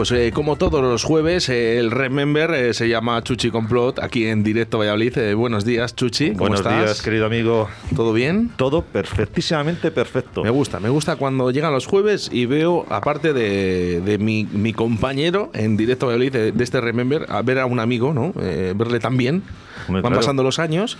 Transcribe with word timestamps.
Pues 0.00 0.12
eh, 0.12 0.32
como 0.32 0.56
todos 0.56 0.80
los 0.80 1.04
jueves, 1.04 1.50
eh, 1.50 1.78
el 1.78 1.90
Remember 1.90 2.50
eh, 2.54 2.72
se 2.72 2.88
llama 2.88 3.22
Chuchi 3.22 3.50
Complot 3.50 3.98
aquí 3.98 4.24
en 4.28 4.42
directo 4.42 4.78
Valladolid. 4.78 5.18
Eh, 5.18 5.34
buenos 5.34 5.66
días, 5.66 5.94
Chuchi. 5.94 6.28
¿Cómo 6.28 6.38
Buenos 6.38 6.60
estás? 6.60 6.84
días, 6.84 7.02
querido 7.02 7.26
amigo. 7.26 7.68
¿Todo 7.94 8.14
bien? 8.14 8.50
Todo 8.56 8.80
perfectísimamente 8.80 9.90
perfecto. 9.90 10.42
Me 10.42 10.48
gusta, 10.48 10.80
me 10.80 10.88
gusta 10.88 11.16
cuando 11.16 11.50
llegan 11.50 11.74
los 11.74 11.84
jueves 11.84 12.30
y 12.32 12.46
veo, 12.46 12.86
aparte 12.88 13.34
de, 13.34 14.00
de 14.00 14.16
mi, 14.16 14.44
mi 14.50 14.72
compañero 14.72 15.50
en 15.52 15.76
directo 15.76 16.06
Valladolid 16.06 16.32
de, 16.32 16.52
de 16.52 16.64
este 16.64 16.80
Remember, 16.80 17.26
a 17.28 17.42
ver 17.42 17.58
a 17.58 17.66
un 17.66 17.78
amigo, 17.78 18.14
¿no? 18.14 18.32
Eh, 18.40 18.72
verle 18.74 19.00
tan 19.00 19.18
bien. 19.18 19.42
Hombre, 19.86 20.00
Van 20.00 20.12
claro. 20.12 20.16
pasando 20.16 20.42
los 20.42 20.58
años. 20.58 20.96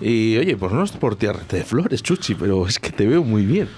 Y 0.00 0.36
oye, 0.36 0.56
pues 0.56 0.72
no 0.72 0.82
es 0.82 0.92
por 0.92 1.16
tirarte 1.16 1.58
de 1.58 1.64
flores, 1.64 2.02
Chuchi, 2.02 2.34
pero 2.34 2.66
es 2.66 2.78
que 2.78 2.90
te 2.90 3.06
veo 3.06 3.22
muy 3.22 3.46
bien. 3.46 3.68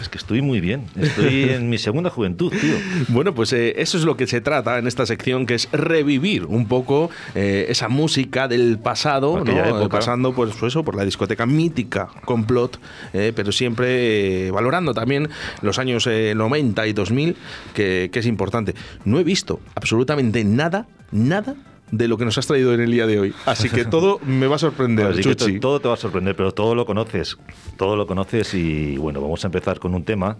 Es 0.00 0.08
que 0.08 0.18
estoy 0.18 0.42
muy 0.42 0.60
bien. 0.60 0.86
Estoy 0.96 1.44
en 1.50 1.68
mi 1.68 1.78
segunda 1.78 2.10
juventud, 2.10 2.52
tío. 2.52 2.76
Bueno, 3.08 3.34
pues 3.34 3.52
eh, 3.52 3.74
eso 3.78 3.98
es 3.98 4.04
lo 4.04 4.16
que 4.16 4.26
se 4.26 4.40
trata 4.40 4.78
en 4.78 4.86
esta 4.86 5.06
sección, 5.06 5.46
que 5.46 5.54
es 5.54 5.68
revivir 5.72 6.46
un 6.46 6.66
poco 6.66 7.10
eh, 7.34 7.66
esa 7.68 7.88
música 7.88 8.48
del 8.48 8.78
pasado, 8.78 9.38
Aquella 9.38 9.66
¿no? 9.66 9.80
Época. 9.80 9.98
pasando 9.98 10.34
pues, 10.34 10.54
pues 10.58 10.72
eso, 10.72 10.84
por 10.84 10.96
la 10.96 11.04
discoteca 11.04 11.46
mítica, 11.46 12.08
complot, 12.24 12.78
eh, 13.12 13.32
pero 13.34 13.52
siempre 13.52 14.46
eh, 14.46 14.50
valorando 14.50 14.94
también 14.94 15.28
los 15.62 15.78
años 15.78 16.06
eh, 16.06 16.34
90 16.36 16.86
y 16.86 16.92
2000, 16.92 17.36
que, 17.74 18.10
que 18.12 18.18
es 18.18 18.26
importante. 18.26 18.74
No 19.04 19.18
he 19.18 19.24
visto 19.24 19.60
absolutamente 19.74 20.44
nada, 20.44 20.86
nada 21.12 21.54
de 21.90 22.08
lo 22.08 22.16
que 22.18 22.24
nos 22.24 22.36
has 22.38 22.46
traído 22.46 22.74
en 22.74 22.80
el 22.80 22.90
día 22.90 23.06
de 23.06 23.20
hoy. 23.20 23.34
Así 23.46 23.68
que 23.68 23.84
todo 23.84 24.18
me 24.24 24.46
va 24.46 24.56
a 24.56 24.58
sorprender, 24.58 25.06
Así 25.06 25.22
Chuchi. 25.22 25.54
to- 25.54 25.60
todo 25.60 25.80
te 25.80 25.88
va 25.88 25.94
a 25.94 25.96
sorprender, 25.98 26.34
pero 26.36 26.52
todo 26.52 26.74
lo 26.74 26.84
conoces. 26.86 27.36
Todo 27.76 27.96
lo 27.96 28.06
conoces 28.06 28.54
y 28.54 28.96
bueno, 28.96 29.20
vamos 29.20 29.44
a 29.44 29.48
empezar 29.48 29.78
con 29.78 29.94
un 29.94 30.04
tema 30.04 30.36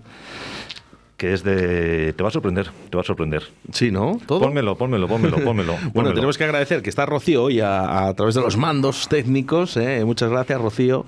que 1.16 1.32
es 1.32 1.42
de... 1.42 2.12
Te 2.12 2.22
va 2.22 2.28
a 2.28 2.32
sorprender, 2.32 2.70
te 2.90 2.96
va 2.96 3.00
a 3.00 3.04
sorprender. 3.04 3.44
Sí, 3.72 3.90
¿no? 3.90 4.18
¿Todo? 4.26 4.40
Pónmelo, 4.40 4.76
pónmelo, 4.76 5.08
pónmelo, 5.08 5.38
pónmelo. 5.42 5.72
Bueno, 5.76 5.92
pónmelo. 5.92 6.14
tenemos 6.14 6.36
que 6.36 6.44
agradecer 6.44 6.82
que 6.82 6.90
está 6.90 7.06
Rocío 7.06 7.44
hoy 7.44 7.60
a, 7.60 8.06
a 8.08 8.14
través 8.14 8.34
de 8.34 8.42
los 8.42 8.56
mandos 8.56 9.08
técnicos. 9.08 9.76
¿eh? 9.76 10.04
Muchas 10.04 10.30
gracias, 10.30 10.60
Rocío. 10.60 11.06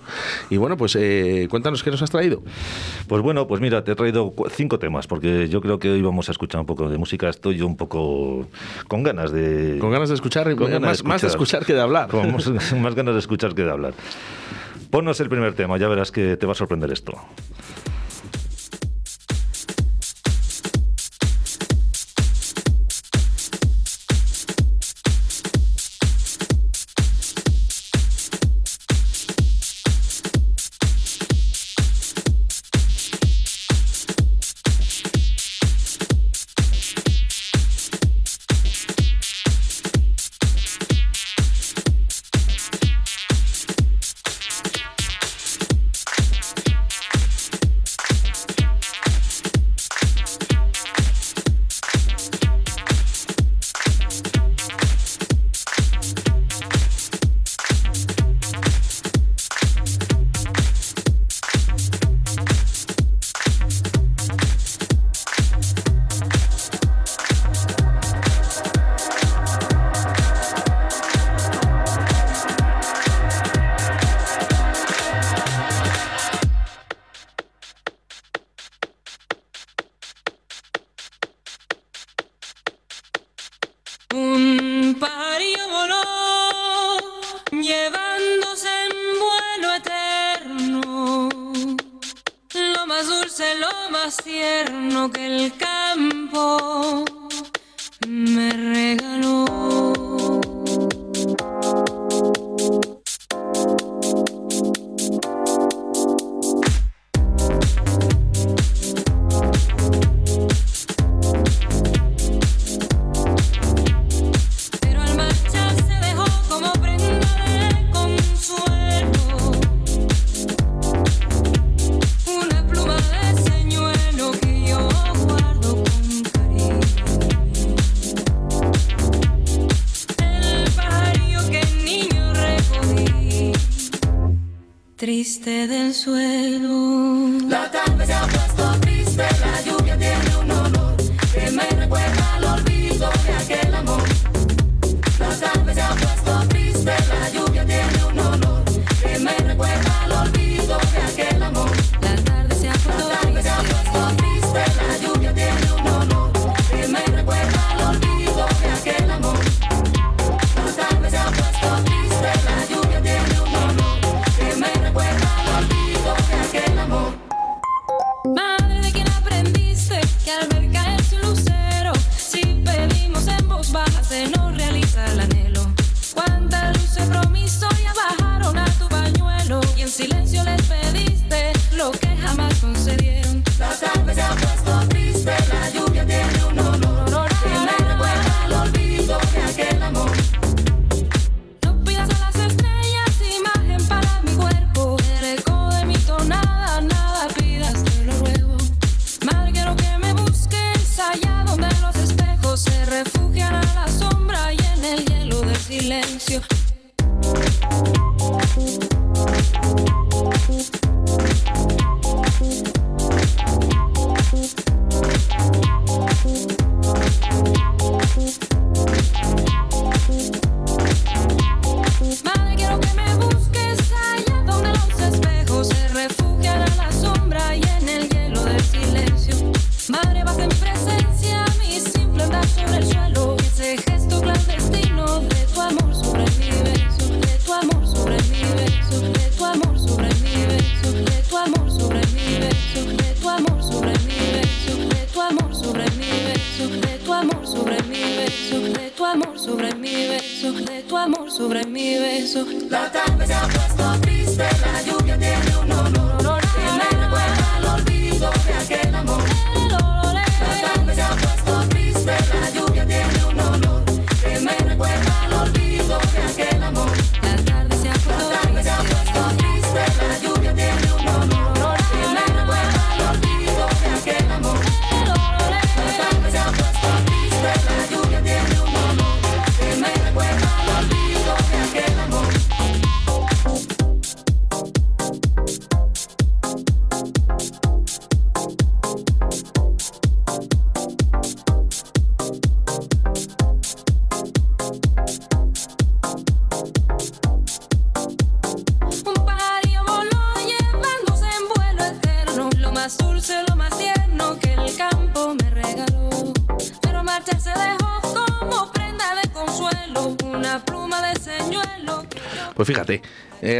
Y 0.48 0.56
bueno, 0.56 0.76
pues 0.76 0.96
eh, 0.98 1.46
cuéntanos 1.50 1.82
qué 1.82 1.91
nos 1.91 2.00
has 2.00 2.10
traído. 2.10 2.42
Pues 3.06 3.20
bueno, 3.22 3.46
pues 3.46 3.60
mira, 3.60 3.84
te 3.84 3.92
he 3.92 3.94
traído 3.94 4.32
cinco 4.50 4.78
temas, 4.78 5.06
porque 5.06 5.48
yo 5.48 5.60
creo 5.60 5.78
que 5.78 5.91
hoy 5.91 6.00
vamos 6.00 6.28
a 6.28 6.32
escuchar 6.32 6.60
un 6.60 6.66
poco 6.66 6.88
de 6.88 6.96
música. 6.96 7.28
Estoy 7.28 7.56
yo 7.56 7.66
un 7.66 7.76
poco 7.76 8.48
con 8.88 9.02
ganas 9.02 9.30
de... 9.30 9.78
Con 9.78 9.90
ganas 9.90 10.08
de 10.08 10.14
escuchar, 10.14 10.54
Con 10.56 10.70
ganas 10.70 11.02
más, 11.02 11.04
más 11.04 11.22
de 11.22 11.28
escuchar 11.28 11.66
que 11.66 11.75
de 11.75 11.80
hablar. 11.80 12.08
Con 12.08 12.32
más, 12.32 12.72
más 12.72 12.94
ganas 12.94 13.14
de 13.14 13.20
escuchar 13.20 13.54
que 13.54 13.62
de 13.62 13.70
hablar. 13.70 13.92
Ponnos 14.90 15.20
el 15.20 15.28
primer 15.28 15.52
tema, 15.52 15.76
ya 15.76 15.86
verás 15.86 16.10
que 16.10 16.38
te 16.38 16.46
va 16.46 16.52
a 16.52 16.54
sorprender 16.54 16.90
esto. 16.90 17.12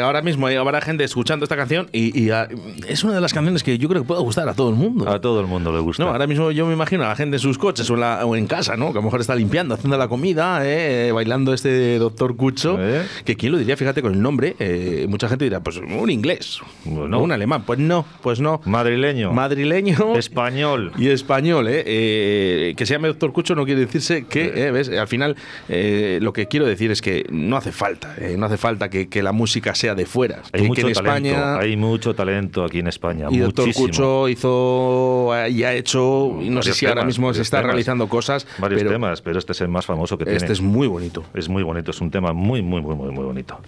Ahora 0.09 0.23
mismo 0.23 0.47
hay 0.47 0.57
habrá 0.57 0.81
gente 0.81 1.05
escuchando 1.05 1.45
esta 1.45 1.57
canción 1.57 1.89
y, 1.93 2.19
y, 2.21 2.31
ah, 2.31 2.49
es 2.89 3.05
una 3.05 3.15
de 3.15 3.21
las 3.21 3.33
canciones 3.33 3.63
que 3.63 3.79
yo 3.79 3.89
creo 3.89 4.03
que 4.03 4.09
puede 4.09 4.21
gustar 4.23 4.49
a 4.49 4.55
todo 4.55 4.71
el 4.71 4.75
mundo. 4.77 5.09
A 5.09 5.21
todo 5.21 5.41
el 5.41 5.47
mundo 5.47 5.73
le 5.73 5.79
gusta. 5.81 6.03
No, 6.05 6.11
ahora 6.11 6.27
mismo 6.27 6.51
yo 6.51 6.67
me 6.67 6.73
imagino 6.75 7.05
a 7.05 7.09
la 7.09 7.17
gente 7.17 7.37
en 7.37 7.41
sus 7.41 7.57
coches 7.59 7.89
o 7.91 7.95
en, 7.95 8.01
la- 8.01 8.27
o 8.27 8.35
en 8.37 8.47
casa, 8.47 8.77
¿no? 8.77 8.87
Que 8.93 8.99
a 8.99 9.01
lo 9.01 9.03
mejor 9.03 9.21
está 9.21 9.35
limpiando, 9.37 9.75
haciendo 9.75 9.97
la 9.97 10.09
comida, 10.09 10.61
eh, 10.65 11.13
bailando 11.13 11.53
este 11.55 11.99
doctor 11.99 12.37
Cucho. 12.37 12.77
¿Eh? 12.81 13.05
Que 13.25 13.37
quién 13.37 13.53
lo 13.53 13.59
diría, 13.59 13.77
fíjate 13.77 14.03
con 14.03 14.13
el 14.15 14.21
nombre. 14.23 14.57
eh, 14.59 15.07
mucha 15.09 15.29
gente 15.29 15.45
dirá, 15.45 15.61
pues 15.61 15.77
un 15.79 16.11
inglés, 16.11 16.61
Bueno. 16.85 17.21
un 17.21 17.33
alemán. 17.33 17.63
Pues 17.67 17.79
no, 17.79 18.05
pues 18.23 18.41
no. 18.41 18.61
Madrileño. 18.65 19.33
Madrileño. 19.33 20.17
Español. 20.17 20.93
Y 20.99 21.09
español, 21.09 21.69
¿eh? 21.69 21.83
Eh, 21.87 22.75
Que 22.77 22.87
se 22.87 22.95
llame 22.95 23.09
Doctor 23.09 23.33
Cucho 23.33 23.55
no 23.55 23.65
quiere 23.65 23.81
decirse 23.83 24.25
que, 24.27 24.53
eh, 24.55 24.71
¿ves? 24.71 24.89
Al 24.89 25.09
final, 25.09 25.37
eh, 25.69 26.19
lo 26.23 26.33
que 26.33 26.47
quiero 26.47 26.67
decir 26.67 26.91
es 26.91 27.03
que 27.03 27.27
no 27.31 27.57
hace 27.57 27.73
falta, 27.73 28.15
no 28.37 28.47
hace 28.47 28.57
falta 28.57 28.89
que, 28.89 29.09
que 29.09 29.23
la 29.23 29.33
música 29.33 29.75
sea 29.75 29.95
de 29.99 30.07
fuera. 30.07 30.43
Hay 30.53 30.63
que, 30.63 30.69
mucho 30.69 30.83
que 30.83 30.89
en 30.89 30.95
talento. 30.95 31.29
España. 31.29 31.59
Hay 31.59 31.77
mucho 31.77 32.15
talento 32.15 32.65
aquí 32.65 32.79
en 32.79 32.87
España. 32.87 33.27
y 33.31 33.39
Doctor. 33.39 33.75
Cucho 33.75 34.29
hizo 34.29 35.31
y 35.51 35.63
ha 35.65 35.75
hecho, 35.75 36.39
y 36.41 36.49
no 36.49 36.63
sé 36.63 36.73
si 36.73 36.87
ahora 36.87 37.05
mismo 37.05 37.35
se 37.35 37.43
está 37.43 37.59
temas. 37.59 37.73
realizando 37.73 38.09
cosas, 38.09 38.47
Varios 38.59 38.81
pero 38.81 38.93
temas, 38.93 39.21
pero 39.21 39.39
este 39.39 39.53
es 39.53 39.61
el 39.61 39.69
más 39.69 39.85
famoso 39.85 40.17
que 40.17 40.25
este 40.25 40.39
tiene. 40.39 40.53
es 40.53 40.61
muy 40.63 40.87
bonito. 40.87 41.25
Es 41.35 41.49
muy 41.49 41.63
bonito, 41.63 41.91
es 41.91 42.01
un 42.01 42.11
tema 42.11 42.33
muy, 42.33 42.63
muy, 42.63 42.81
muy, 42.81 42.95
muy, 42.95 43.11
muy 43.11 43.25
bonito. 43.25 43.61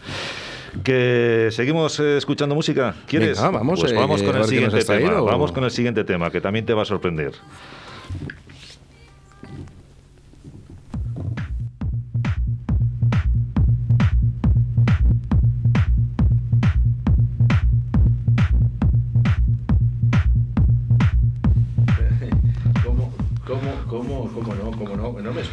Que 0.85 1.49
seguimos 1.51 1.99
eh, 1.99 2.17
escuchando 2.17 2.55
música. 2.55 2.95
¿Quieres? 3.07 3.37
Venga, 3.39 3.51
vamos, 3.51 3.81
Pues 3.81 3.93
eh, 3.93 3.97
vamos 3.97 4.23
con 4.23 4.37
el 4.37 4.45
siguiente 4.45 4.85
tema. 4.85 5.21
Vamos 5.21 5.53
con 5.53 5.65
el 5.65 5.71
siguiente 5.71 6.05
tema, 6.05 6.31
que 6.31 6.41
también 6.41 6.65
te 6.65 6.73
va 6.73 6.83
a 6.83 6.87
sorprender. 6.87 7.33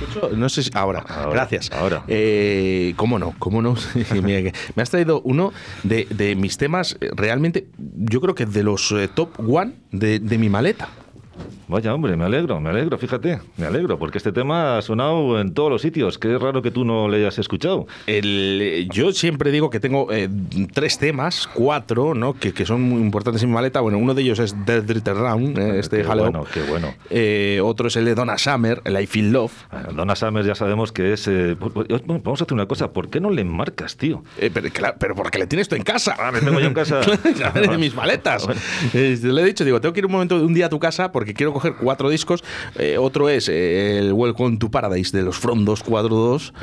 Escucho. 0.08 0.30
No 0.36 0.50
sé 0.50 0.64
si. 0.64 0.72
Ahora, 0.74 1.00
Ahora, 1.08 1.30
gracias. 1.32 1.72
ahora. 1.72 2.04
Eh, 2.08 2.94
¿Cómo 2.96 3.20
no? 3.20 3.34
¿Cómo 3.40 3.62
no? 3.62 3.76
Me 4.24 4.82
has 4.82 4.90
traído 4.90 5.22
uno 5.22 5.54
de, 5.84 6.06
de 6.10 6.36
mis 6.36 6.58
temas, 6.58 6.98
realmente, 7.16 7.68
yo 7.78 8.22
creo 8.22 8.36
que 8.36 8.46
de 8.46 8.64
los 8.64 8.92
eh, 8.92 9.08
top 9.14 9.30
one 9.48 9.74
de, 9.92 10.20
de 10.20 10.38
mi 10.38 10.50
maleta. 10.50 10.90
Vaya, 11.70 11.94
hombre, 11.94 12.16
me 12.16 12.24
alegro, 12.24 12.62
me 12.62 12.70
alegro, 12.70 12.98
fíjate, 12.98 13.42
me 13.58 13.66
alegro, 13.66 14.00
porque 14.00 14.20
este 14.20 14.32
tema 14.32 14.78
ha 14.78 14.82
sonado 14.82 15.42
en 15.42 15.54
todos 15.54 15.70
los 15.70 15.82
sitios. 15.82 16.18
Qué 16.18 16.38
raro 16.38 16.62
que 16.62 16.72
tú 16.72 16.86
no 16.86 17.10
le 17.10 17.18
hayas 17.18 17.40
escuchado. 17.40 17.88
El, 18.06 18.88
yo 18.94 19.12
siempre 19.12 19.52
digo 19.52 19.70
que 19.70 19.82
tengo 19.82 20.08
eh, 20.14 20.30
tres 20.74 20.98
temas, 20.98 21.50
cuatro, 21.54 22.14
¿no? 22.16 22.36
Que, 22.36 22.54
que 22.54 22.66
son 22.66 22.82
muy 22.84 23.02
importantes 23.02 23.44
en 23.44 23.50
mi 23.50 23.56
maleta. 23.56 23.82
Bueno, 23.82 23.98
uno 23.98 24.14
de 24.14 24.22
ellos 24.22 24.40
es 24.40 24.56
Death 24.66 24.90
Return 24.90 25.20
Round, 25.20 25.58
eh, 25.58 25.80
este 25.80 26.04
qué 26.04 26.08
bueno, 26.08 26.46
qué 26.54 26.62
bueno. 26.62 26.94
Eh, 27.10 27.60
otro 27.62 27.90
es 27.90 27.98
el 27.98 28.06
de 28.06 28.16
Donna 28.16 28.38
Summer, 28.38 28.82
el 28.86 28.98
I 29.02 29.06
Feel 29.06 29.34
Love. 29.34 29.52
Bueno, 29.70 29.90
Donna 29.92 30.16
Summers 30.16 30.48
ya 30.48 30.56
sabemos 30.56 30.94
que 30.94 31.12
es... 31.12 31.28
bueno, 31.28 32.22
vamos 32.24 32.40
a 32.40 32.46
hacer 32.46 32.54
una 32.54 32.68
cosa, 32.68 32.94
¿por 32.94 33.10
qué 33.10 33.20
no 33.20 33.30
le 33.30 33.44
marcas, 33.44 33.98
tío? 33.98 34.24
Pero, 34.40 34.70
claro, 34.72 34.96
pero 35.00 35.16
porque 35.16 35.38
le 35.38 35.48
tienes 35.48 35.68
tú 35.68 35.76
en 35.76 35.84
casa. 35.84 36.16
Ah, 36.18 36.32
le 36.32 36.40
tengo 36.40 36.62
yo 36.62 36.68
en 36.68 36.74
casa. 36.74 37.02
De 37.54 37.78
mis 37.78 37.94
maletas. 37.96 38.46
Bueno. 38.46 38.62
Le 38.94 39.42
he 39.42 39.46
dicho, 39.46 39.66
digo, 39.66 39.82
tengo 39.82 39.92
que 39.92 40.00
ir 40.00 40.06
un 40.06 40.14
momento, 40.14 40.38
un 40.38 40.54
día 40.54 40.68
a 40.68 40.70
tu 40.70 40.80
casa 40.80 41.12
porque 41.12 41.34
quiero 41.34 41.57
coger 41.58 41.76
cuatro 41.80 42.10
discos. 42.10 42.44
Eh, 42.76 42.98
otro 42.98 43.30
es 43.30 43.50
eh, 43.50 44.00
el 44.00 44.14
Welcome 44.14 44.58
to 44.58 44.70
Paradise 44.70 45.16
de 45.16 45.24
los 45.24 45.38
From 45.38 45.66
242. 45.66 46.54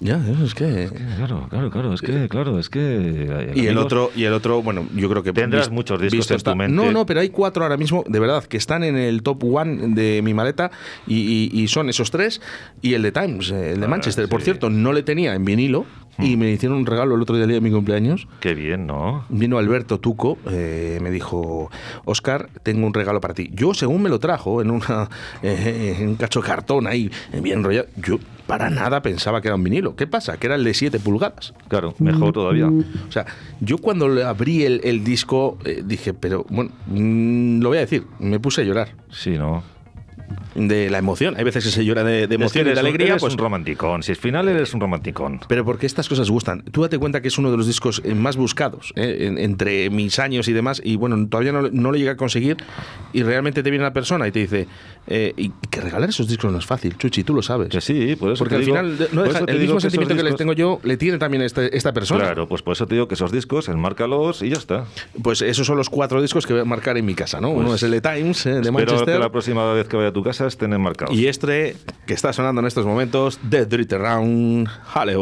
Ya, 0.00 0.20
es 0.44 0.54
que. 0.54 0.90
Claro, 1.16 1.46
claro, 1.48 1.70
claro, 1.70 1.92
es 1.94 2.00
que, 2.02 2.28
claro, 2.28 2.58
es 2.58 2.68
que... 2.68 2.80
eh, 2.80 3.52
Y 3.54 3.66
el 3.66 3.78
otro, 3.78 4.10
y 4.14 4.24
el 4.24 4.32
otro, 4.32 4.62
bueno, 4.62 4.86
yo 4.94 5.08
creo 5.08 5.22
que 5.22 5.32
Tendrás 5.32 5.70
muchos 5.70 6.00
discos 6.00 6.30
en 6.30 6.40
tu 6.40 6.56
mente. 6.56 6.74
No, 6.76 6.90
no, 6.92 7.06
pero 7.06 7.20
hay 7.20 7.30
cuatro 7.30 7.62
ahora 7.62 7.76
mismo, 7.76 8.04
de 8.06 8.18
verdad, 8.18 8.44
que 8.44 8.56
están 8.56 8.84
en 8.84 8.96
el 8.96 9.22
top 9.22 9.42
one 9.44 9.94
de 9.94 10.20
mi 10.22 10.34
maleta 10.34 10.70
y, 11.06 11.50
y- 11.52 11.60
y 11.62 11.68
son 11.68 11.88
esos 11.88 12.10
tres 12.10 12.40
y 12.82 12.94
el 12.94 13.02
de 13.02 13.12
Times, 13.12 13.50
el 13.50 13.80
de 13.80 13.86
Ah, 13.86 13.88
Manchester. 13.88 14.28
Por 14.28 14.42
cierto, 14.42 14.68
no 14.70 14.92
le 14.92 15.02
tenía 15.02 15.34
en 15.34 15.44
vinilo 15.44 15.86
y 16.18 16.36
me 16.36 16.50
hicieron 16.50 16.78
un 16.78 16.86
regalo 16.86 17.14
el 17.14 17.22
otro 17.22 17.36
día, 17.36 17.46
de 17.46 17.60
mi 17.60 17.70
cumpleaños. 17.70 18.28
Qué 18.40 18.54
bien, 18.54 18.86
¿no? 18.86 19.24
Vino 19.28 19.58
Alberto 19.58 19.98
Tuco, 19.98 20.38
eh, 20.50 20.98
me 21.02 21.10
dijo, 21.10 21.70
Oscar, 22.04 22.48
tengo 22.62 22.86
un 22.86 22.94
regalo 22.94 23.20
para 23.20 23.34
ti. 23.34 23.50
Yo, 23.52 23.74
según 23.74 24.02
me 24.02 24.08
lo 24.08 24.18
trajo, 24.18 24.62
en, 24.62 24.70
una, 24.70 25.08
eh, 25.42 25.96
en 25.98 26.08
un 26.08 26.14
cacho 26.16 26.40
de 26.40 26.46
cartón 26.46 26.86
ahí, 26.86 27.10
bien 27.42 27.58
enrollado, 27.58 27.88
yo 27.96 28.18
para 28.46 28.70
nada 28.70 29.02
pensaba 29.02 29.40
que 29.40 29.48
era 29.48 29.56
un 29.56 29.64
vinilo. 29.64 29.96
¿Qué 29.96 30.06
pasa? 30.06 30.36
Que 30.36 30.46
era 30.46 30.54
el 30.54 30.64
de 30.64 30.72
7 30.72 31.00
pulgadas. 31.00 31.52
Claro, 31.68 31.94
mejor 31.98 32.32
todavía. 32.32 32.68
O 32.68 33.12
sea, 33.12 33.26
yo 33.60 33.78
cuando 33.78 34.08
le 34.08 34.22
abrí 34.22 34.62
el, 34.62 34.80
el 34.84 35.02
disco 35.02 35.58
eh, 35.64 35.82
dije, 35.84 36.14
pero 36.14 36.46
bueno, 36.48 36.70
mm, 36.86 37.60
lo 37.60 37.70
voy 37.70 37.78
a 37.78 37.80
decir, 37.80 38.06
me 38.18 38.38
puse 38.38 38.60
a 38.60 38.64
llorar 38.64 38.94
Sí, 39.10 39.30
¿no? 39.30 39.62
De 40.56 40.90
la 40.90 40.98
emoción. 40.98 41.34
Hay 41.36 41.44
veces 41.44 41.64
que 41.64 41.70
se 41.70 41.84
llora 41.84 42.02
de, 42.02 42.12
de 42.12 42.22
Es 42.22 42.28
que 42.28 42.34
emoción 42.34 42.66
y 42.68 42.70
de 42.72 42.80
alegría, 42.80 43.08
eres 43.10 43.20
pues 43.20 43.34
un 43.34 43.38
romanticón. 43.38 44.02
Si 44.02 44.12
al 44.12 44.16
final 44.16 44.48
eres 44.48 44.72
un 44.74 44.80
romanticón. 44.80 45.40
pero 45.48 45.64
porque 45.64 45.86
estas 45.86 46.08
cosas 46.08 46.30
gustan. 46.30 46.62
Tú 46.72 46.82
date 46.82 46.98
cuenta 46.98 47.20
que 47.22 47.28
es 47.28 47.38
uno 47.38 47.50
de 47.50 47.56
los 47.56 47.66
discos 47.66 48.00
eh, 48.04 48.14
más 48.14 48.36
buscados 48.36 48.92
eh, 48.96 49.26
en- 49.26 49.38
entre 49.38 49.90
mis 49.90 50.18
años 50.18 50.48
y 50.48 50.52
demás. 50.52 50.80
Y 50.84 50.96
bueno, 50.96 51.28
todavía 51.28 51.52
no, 51.52 51.62
no 51.70 51.90
lo 51.92 51.96
llegué 51.96 52.10
a 52.10 52.16
conseguir. 52.16 52.56
Y 53.12 53.22
realmente 53.22 53.62
te 53.62 53.70
viene 53.70 53.84
la 53.84 53.92
persona 53.92 54.26
y 54.28 54.32
te 54.32 54.40
dice: 54.40 54.66
eh, 55.06 55.32
y 55.36 55.50
que 55.70 55.80
regalar 55.80 56.08
esos 56.08 56.26
discos 56.28 56.50
no 56.50 56.58
es 56.58 56.66
fácil, 56.66 56.96
Chuchi, 56.96 57.22
tú 57.24 57.34
lo 57.34 57.42
sabes. 57.42 57.68
Que 57.68 57.80
sí, 57.80 58.16
por 58.16 58.32
eso 58.32 58.38
Porque 58.44 58.54
te 58.54 58.58
al 58.60 58.64
digo- 58.64 58.76
final 58.76 59.08
no 59.12 59.22
deja- 59.22 59.38
el 59.40 59.58
mismo 59.58 59.74
que 59.74 59.78
esos 59.78 59.82
sentimiento 59.82 60.14
que 60.16 60.22
les 60.22 60.32
discos- 60.32 60.38
tengo 60.38 60.52
yo 60.54 60.80
le 60.82 60.96
tiene 60.96 61.18
también 61.18 61.42
este- 61.42 61.76
esta 61.76 61.92
persona. 61.92 62.24
Claro, 62.24 62.48
pues 62.48 62.62
por 62.62 62.72
eso 62.72 62.86
te 62.86 62.94
digo 62.94 63.08
que 63.08 63.14
esos 63.14 63.30
discos, 63.32 63.68
enmárcalos 63.68 64.42
y 64.42 64.48
ya 64.50 64.56
está. 64.56 64.84
Pues 65.22 65.42
esos 65.42 65.66
son 65.66 65.76
los 65.76 65.90
cuatro 65.90 66.22
discos 66.22 66.46
que 66.46 66.52
voy 66.52 66.62
a 66.62 66.64
marcar 66.64 66.96
en 66.98 67.04
mi 67.04 67.14
casa, 67.14 67.40
¿no? 67.40 67.50
Uno 67.50 67.66
Pues 67.68 67.76
es 67.76 67.82
el 67.84 67.90
de 67.92 68.00
Times, 68.00 68.46
eh, 68.46 68.50
de 68.50 68.60
Espero 68.60 68.72
Manchester. 68.72 69.14
que 69.14 69.20
la 69.20 69.30
próxima 69.30 69.72
vez 69.72 69.88
que 69.88 69.96
vaya 69.96 70.08
a 70.08 70.12
tu 70.12 70.22
casa 70.22 70.45
estén 70.46 70.72
enmarcados. 70.72 71.14
Y 71.16 71.26
este 71.28 71.76
que 72.06 72.14
está 72.14 72.32
sonando 72.32 72.60
en 72.60 72.66
estos 72.66 72.86
momentos, 72.86 73.38
Dead 73.42 73.66
Dread 73.66 73.92
Round, 73.92 74.68
Hale 74.94 75.16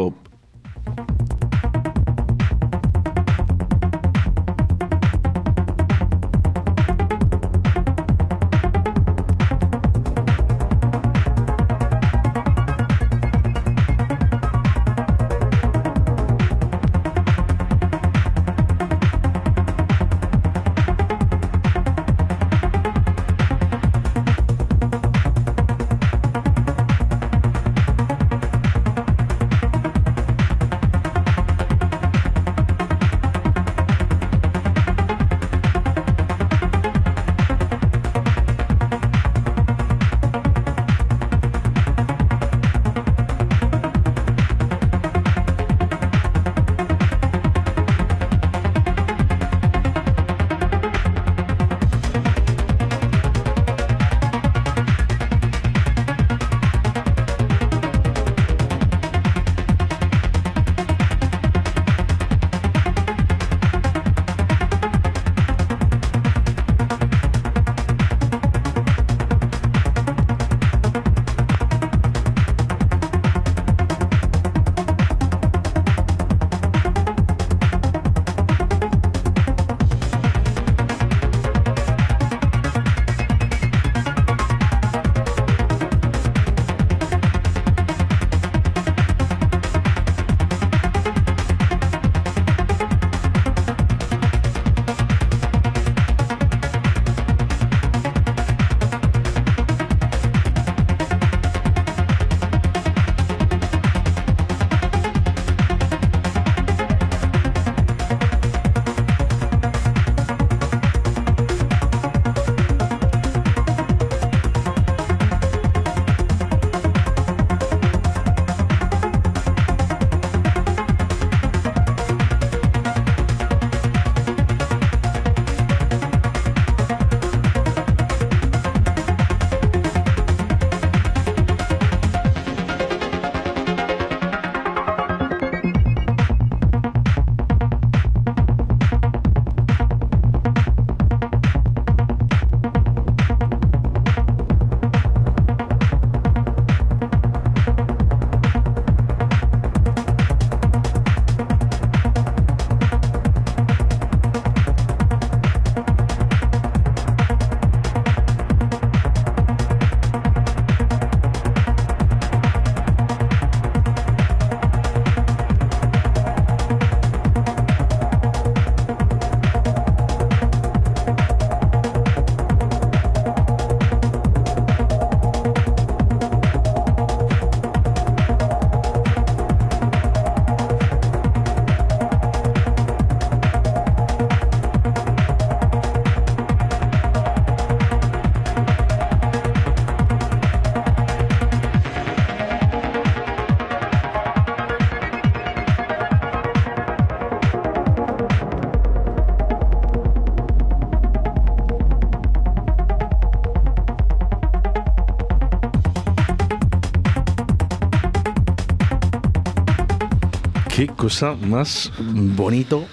cosa 211.05 211.35
más 211.35 211.91
bonito. 211.99 212.83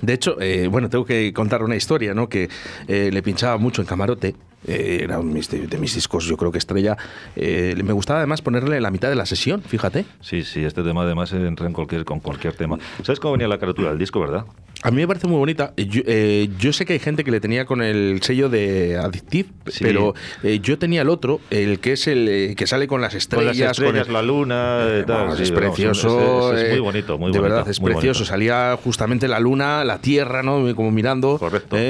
De 0.00 0.14
hecho, 0.14 0.40
eh, 0.40 0.68
bueno, 0.68 0.88
tengo 0.88 1.04
que 1.04 1.34
contar 1.34 1.62
una 1.62 1.76
historia, 1.76 2.14
¿no? 2.14 2.26
Que 2.26 2.48
eh, 2.86 3.10
le 3.12 3.22
pinchaba 3.22 3.58
mucho 3.58 3.82
en 3.82 3.86
camarote. 3.86 4.34
eh, 4.66 5.00
era 5.02 5.18
un 5.20 5.34
de, 5.34 5.66
de 5.66 5.76
mis 5.78 5.94
discos, 5.94 6.24
yo 6.24 6.38
creo 6.38 6.50
que 6.50 6.56
estrella. 6.56 6.96
Eh, 7.36 7.74
me 7.84 7.92
gustaba 7.92 8.20
además 8.20 8.40
ponerle 8.40 8.80
la 8.80 8.90
mitad 8.90 9.10
de 9.10 9.16
la 9.16 9.26
sesión, 9.26 9.60
fíjate. 9.60 10.06
Sí, 10.22 10.44
sí, 10.44 10.64
este 10.64 10.82
tema 10.82 11.02
además 11.02 11.30
entra 11.34 11.66
en 11.66 11.74
cualquier, 11.74 12.06
con 12.06 12.20
cualquier 12.20 12.54
tema. 12.54 12.78
¿Sabes 13.02 13.20
cómo 13.20 13.32
venía 13.32 13.48
la 13.48 13.58
carátula 13.58 13.90
del 13.90 13.98
disco, 13.98 14.18
verdad? 14.18 14.46
A 14.84 14.92
mí 14.92 14.98
me 14.98 15.08
parece 15.08 15.26
muy 15.26 15.38
bonita. 15.38 15.72
Yo, 15.76 16.02
eh, 16.06 16.48
yo 16.60 16.72
sé 16.72 16.86
que 16.86 16.92
hay 16.92 16.98
gente 17.00 17.24
que 17.24 17.32
le 17.32 17.40
tenía 17.40 17.64
con 17.64 17.82
el 17.82 18.20
sello 18.22 18.48
de 18.48 18.96
Addictive, 18.96 19.48
Sí. 19.66 19.82
pero 19.82 20.14
eh, 20.44 20.60
yo 20.62 20.78
tenía 20.78 21.02
el 21.02 21.08
otro, 21.08 21.40
el 21.50 21.80
que 21.80 21.94
es 21.94 22.06
el 22.06 22.28
eh, 22.28 22.54
que 22.56 22.66
sale 22.68 22.86
con 22.86 23.00
las 23.00 23.10
Con 23.12 23.18
estrellas. 23.18 23.58
las 23.58 23.70
estrellas, 23.72 24.06
con 24.06 24.06
el- 24.08 24.12
la 24.12 24.22
luna, 24.22 24.78
eh, 24.88 25.04
tal, 25.04 25.16
Vamos, 25.22 25.36
sí, 25.38 25.42
es 25.42 25.50
precioso. 25.50 26.56
es, 26.56 26.68
muy 26.68 26.76
eh, 26.76 26.80
bonito, 26.80 27.18
muy 27.18 27.32
de 27.32 27.38
bonito. 27.38 27.42
verdad, 27.42 27.68
es 27.68 27.80
precioso. 27.80 28.20
bonito. 28.20 28.24
Salía 28.24 28.78
justamente 28.82 29.26
la 29.26 29.40
luna, 29.40 29.82
la 29.84 29.98
tierra, 30.00 30.44
¿no? 30.44 30.72
Como 30.76 30.92
mirando. 30.92 31.38
Correcto. 31.38 31.76
eh, 31.76 31.80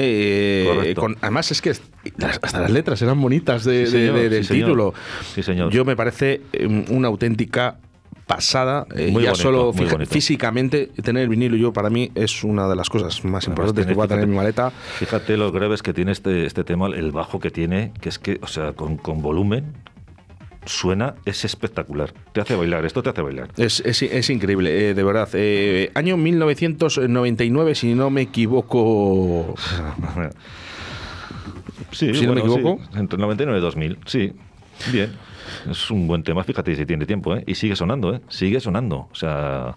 eh, 0.63 0.65
Correcto. 0.75 1.01
con- 1.01 1.17
además, 1.21 1.51
es 1.51 1.61
que 1.61 1.69
las- 2.17 2.39
hasta 2.41 2.59
las 2.61 2.71
letras 2.71 2.99
eran 3.03 3.21
bonitas 3.21 3.65
de, 3.65 3.85
Sí, 3.85 3.97
de- 3.97 4.11
de- 4.11 4.29
del 4.29 4.45
señor. 4.45 4.65
título. 4.67 4.93
Sí, 5.35 5.43
señor. 5.43 5.71
Yo 5.71 5.85
me 5.85 5.95
parece 5.95 6.41
eh, 6.53 6.85
una 6.89 7.07
auténtica 7.07 7.77
pasada. 8.29 8.85
eh, 8.95 9.09
Muy 9.11 9.23
ya 9.23 9.31
bonito, 9.31 9.35
solo 9.35 9.73
muy 9.73 10.05
físicamente 10.05 10.91
tener 11.03 11.23
el 11.23 11.29
vinilo 11.29 11.57
yo 11.57 11.73
para 11.73 11.89
mí 11.89 12.11
es 12.13 12.43
una 12.43 12.67
de 12.69 12.75
las 12.75 12.87
cosas 12.89 13.25
más 13.25 13.47
importantes 13.47 13.81
que 13.81 13.87
tiene- 13.87 13.95
voy 13.95 14.05
a 14.05 14.07
tener 14.07 14.23
en 14.25 14.29
mi 14.29 14.35
maleta. 14.35 14.69
Fíjate 14.69 15.35
lo 15.35 15.51
graves 15.51 15.81
que 15.81 15.93
tiene 15.93 16.11
este, 16.11 16.45
este 16.45 16.63
tema, 16.63 16.85
el 16.87 17.11
bajo 17.11 17.39
que 17.39 17.49
tiene, 17.49 17.91
que 17.99 18.09
es 18.09 18.19
que, 18.19 18.37
o 18.43 18.47
sea, 18.47 18.73
con, 18.73 18.97
con 18.97 19.23
volumen 19.23 19.73
suena, 20.65 21.15
es 21.25 21.43
espectacular. 21.43 22.13
Te 22.31 22.41
hace 22.41 22.55
bailar, 22.55 22.85
esto 22.85 23.01
te 23.01 23.09
hace 23.09 23.21
bailar. 23.23 23.49
Es, 23.57 23.79
es- 23.83 24.03
es 24.03 24.29
increíble, 24.29 24.89
eh, 24.89 24.93
de 24.93 25.03
verdad. 25.03 25.27
Eh, 25.33 25.89
año 25.95 26.15
1999, 26.15 27.73
si 27.73 27.95
no 27.95 28.11
me 28.11 28.21
equivoco. 28.21 29.55
Sí, 31.91 32.13
Si 32.13 32.21
no 32.27 32.33
me 32.35 32.41
bueno, 32.41 32.53
sí, 32.53 32.59
equivoco. 32.59 32.81
entre 32.99 33.15
el 33.15 33.21
99 33.21 33.57
y 33.57 33.61
2000, 33.61 33.97
sí. 34.05 34.33
Bien. 34.91 35.11
Es 35.69 35.89
un 35.91 36.07
buen 36.07 36.23
tema, 36.23 36.43
fíjate 36.43 36.75
si 36.75 36.85
tiene 36.85 37.05
tiempo, 37.05 37.35
¿eh? 37.35 37.43
Y 37.47 37.55
sigue 37.55 37.75
sonando, 37.75 38.13
¿eh? 38.15 38.21
Sigue 38.29 38.59
sonando. 38.59 39.07
O 39.11 39.15
sea, 39.15 39.75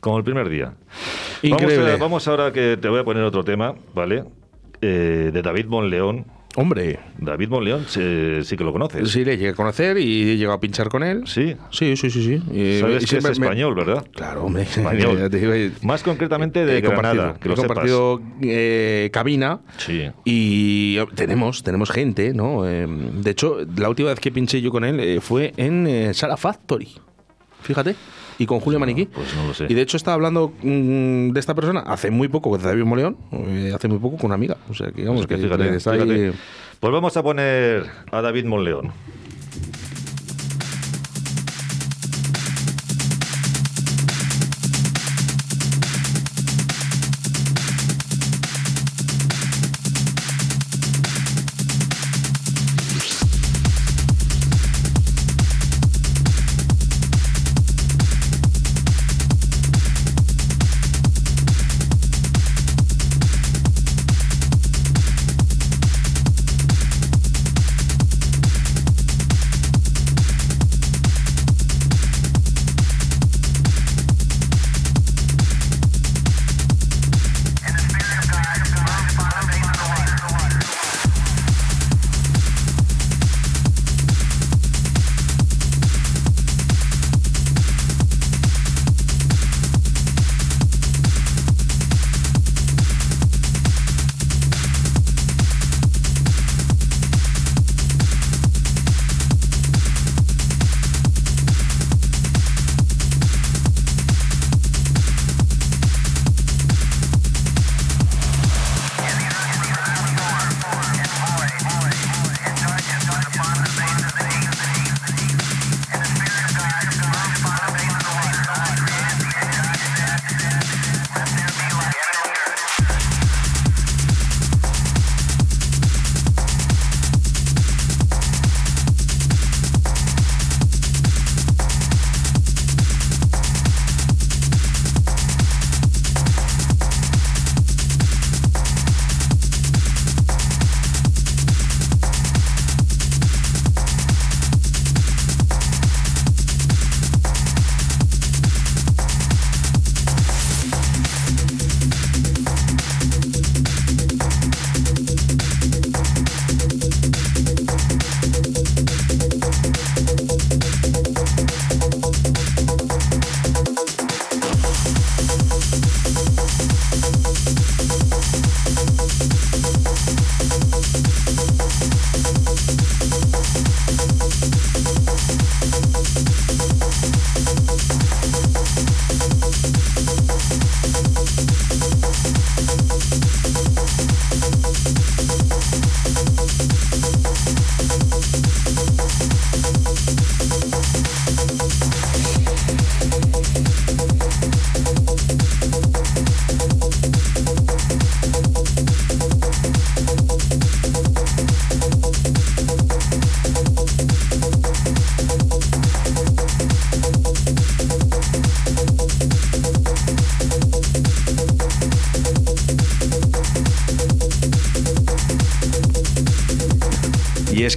como 0.00 0.18
el 0.18 0.24
primer 0.24 0.48
día. 0.48 0.74
Increíble. 1.42 1.76
Vamos, 1.76 1.94
a- 1.94 2.02
vamos 2.02 2.28
ahora 2.28 2.52
que 2.52 2.76
te 2.76 2.88
voy 2.88 3.00
a 3.00 3.04
poner 3.04 3.22
otro 3.24 3.44
tema, 3.44 3.74
¿vale? 3.94 4.24
Eh, 4.80 5.30
de 5.32 5.42
David 5.42 5.66
Monleón. 5.66 6.24
Hombre, 6.54 7.00
David 7.18 7.48
Monleón, 7.48 7.84
sí, 7.88 8.00
sí 8.44 8.56
que 8.58 8.64
lo 8.64 8.72
conoces. 8.72 9.10
sí 9.10 9.24
le 9.24 9.36
llegué 9.38 9.50
a 9.50 9.54
conocer 9.54 9.96
y 9.96 10.32
he 10.32 10.36
llegado 10.36 10.56
a 10.56 10.60
pinchar 10.60 10.88
con 10.90 11.02
él. 11.02 11.22
Sí. 11.26 11.56
Sí, 11.70 11.96
sí, 11.96 12.10
sí, 12.10 12.22
sí. 12.22 12.42
Y- 12.52 12.78
Sabes 12.80 12.96
y 12.96 12.98
que 12.98 13.04
es 13.04 13.08
siempre 13.10 13.30
me- 13.30 13.46
español, 13.46 13.74
¿verdad? 13.74 14.04
Claro, 14.14 14.44
hombre. 14.44 14.62
Español. 14.76 15.30
Digo, 15.30 15.52
Más 15.82 16.02
concretamente 16.02 16.66
de 16.66 16.78
he 16.78 16.82
compartido, 16.82 17.14
Granada, 17.22 17.38
que 17.40 17.48
he 17.48 17.50
lo 17.50 17.56
sepas. 17.56 17.68
compartido 17.68 18.20
eh, 18.42 19.08
cabina. 19.12 19.60
Sí. 19.78 20.10
Y 20.26 20.98
eh, 20.98 21.06
tenemos, 21.14 21.62
tenemos 21.62 21.90
gente, 21.90 22.34
¿no? 22.34 22.68
Eh, 22.68 22.86
de 22.86 23.30
hecho, 23.30 23.58
la 23.76 23.88
última 23.88 24.10
vez 24.10 24.20
que 24.20 24.30
pinché 24.30 24.60
yo 24.60 24.70
con 24.70 24.84
él 24.84 25.00
eh, 25.00 25.20
fue 25.22 25.54
en 25.56 25.86
eh, 25.86 26.12
Sala 26.12 26.36
Factory. 26.36 26.88
Fíjate. 27.62 27.94
Y 28.42 28.46
con 28.46 28.58
Julio 28.60 28.80
Maniquí. 28.80 29.04
pues 29.06 29.34
no 29.36 29.46
lo 29.46 29.54
sé. 29.54 29.66
Y 29.68 29.74
de 29.74 29.82
hecho 29.82 29.96
estaba 29.96 30.14
hablando 30.14 30.52
mm, 30.62 31.30
de 31.30 31.38
esta 31.40 31.54
persona 31.54 31.80
hace 31.80 32.10
muy 32.10 32.26
poco, 32.28 32.50
con 32.50 32.60
David 32.60 32.82
Moleón, 32.84 33.16
eh, 33.30 33.72
hace 33.74 33.86
muy 33.88 33.98
poco 33.98 34.16
con 34.16 34.26
una 34.26 34.34
amiga. 34.34 34.56
O 34.68 34.74
sea, 34.74 34.88
que 34.90 35.02
digamos 35.02 35.26
Pues 35.26 35.28
que 35.28 35.36
que 35.36 35.48
fíjate, 35.48 35.76
está 35.76 35.92
ahí- 35.92 36.00
fíjate. 36.00 36.32
Pues 36.80 36.92
vamos 36.92 37.16
a 37.16 37.22
poner 37.22 37.84
a 38.10 38.20
David 38.22 38.46
Monleón. 38.46 38.90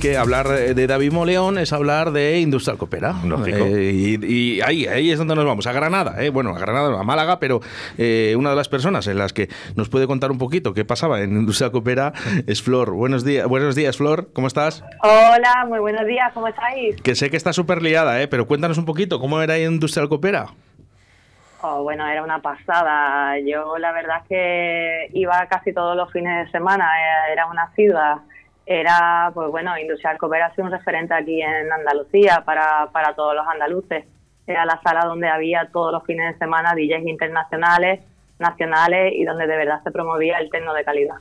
Que 0.05 0.17
hablar 0.17 0.47
de 0.47 0.85
David 0.87 1.11
Moleón 1.11 1.57
es 1.57 1.73
hablar 1.73 2.11
de 2.11 2.39
Industrial 2.39 2.77
Coopera. 2.77 3.15
Lógico. 3.25 3.57
Eh, 3.65 3.91
y 3.91 4.25
y 4.55 4.61
ahí, 4.61 4.85
ahí 4.85 5.09
es 5.09 5.17
donde 5.17 5.33
nos 5.35 5.45
vamos, 5.45 5.65
a 5.65 5.71
Granada. 5.71 6.23
eh, 6.23 6.29
Bueno, 6.29 6.51
a 6.51 6.59
Granada, 6.59 6.91
no, 6.91 6.99
a 6.99 7.03
Málaga, 7.03 7.39
pero 7.39 7.59
eh, 7.97 8.35
una 8.37 8.51
de 8.51 8.55
las 8.55 8.69
personas 8.69 9.07
en 9.07 9.17
las 9.17 9.33
que 9.33 9.49
nos 9.75 9.89
puede 9.89 10.05
contar 10.05 10.29
un 10.31 10.37
poquito 10.37 10.75
qué 10.75 10.85
pasaba 10.85 11.21
en 11.21 11.31
Industrial 11.31 11.71
Coopera 11.71 12.13
es 12.47 12.61
Flor. 12.61 12.91
Buenos 12.91 13.25
días, 13.25 13.47
buenos 13.47 13.73
días 13.73 13.97
Flor, 13.97 14.29
¿cómo 14.31 14.45
estás? 14.45 14.83
Hola, 15.01 15.65
muy 15.67 15.79
buenos 15.79 16.05
días, 16.05 16.31
¿cómo 16.33 16.49
estáis? 16.49 17.01
Que 17.01 17.15
sé 17.15 17.31
que 17.31 17.37
está 17.37 17.51
súper 17.51 17.81
liada, 17.81 18.21
eh, 18.21 18.27
pero 18.27 18.45
cuéntanos 18.45 18.77
un 18.77 18.85
poquito, 18.85 19.19
¿cómo 19.19 19.41
era 19.41 19.57
Industrial 19.57 20.07
Coopera? 20.07 20.47
Oh, 21.61 21.81
bueno, 21.81 22.07
era 22.07 22.21
una 22.21 22.43
pasada. 22.43 23.39
Yo 23.39 23.79
la 23.79 23.91
verdad 23.91 24.17
es 24.21 24.27
que 24.29 25.09
iba 25.19 25.47
casi 25.47 25.73
todos 25.73 25.97
los 25.97 26.11
fines 26.11 26.45
de 26.45 26.51
semana, 26.51 26.85
eh, 26.85 27.33
era 27.33 27.47
una 27.47 27.71
ciudad. 27.71 28.17
Era, 28.65 29.31
pues 29.33 29.49
bueno, 29.51 29.77
Industrial 29.77 30.17
Coopera 30.17 30.47
ha 30.47 30.55
sido 30.55 30.65
un 30.65 30.71
referente 30.71 31.13
aquí 31.13 31.41
en 31.41 31.71
Andalucía 31.71 32.41
para, 32.45 32.87
para 32.91 33.13
todos 33.13 33.35
los 33.35 33.47
andaluces. 33.47 34.05
Era 34.47 34.65
la 34.65 34.79
sala 34.83 35.05
donde 35.05 35.27
había 35.27 35.69
todos 35.71 35.91
los 35.91 36.03
fines 36.03 36.33
de 36.33 36.39
semana 36.39 36.73
DJs 36.75 37.05
internacionales, 37.07 38.01
nacionales 38.39 39.13
y 39.15 39.23
donde 39.23 39.47
de 39.47 39.55
verdad 39.57 39.81
se 39.83 39.91
promovía 39.91 40.39
el 40.39 40.49
tecno 40.49 40.73
de 40.73 40.83
calidad. 40.83 41.15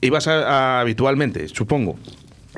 Ibas 0.00 0.28
a- 0.28 0.80
habitualmente, 0.80 1.48
supongo. 1.48 1.96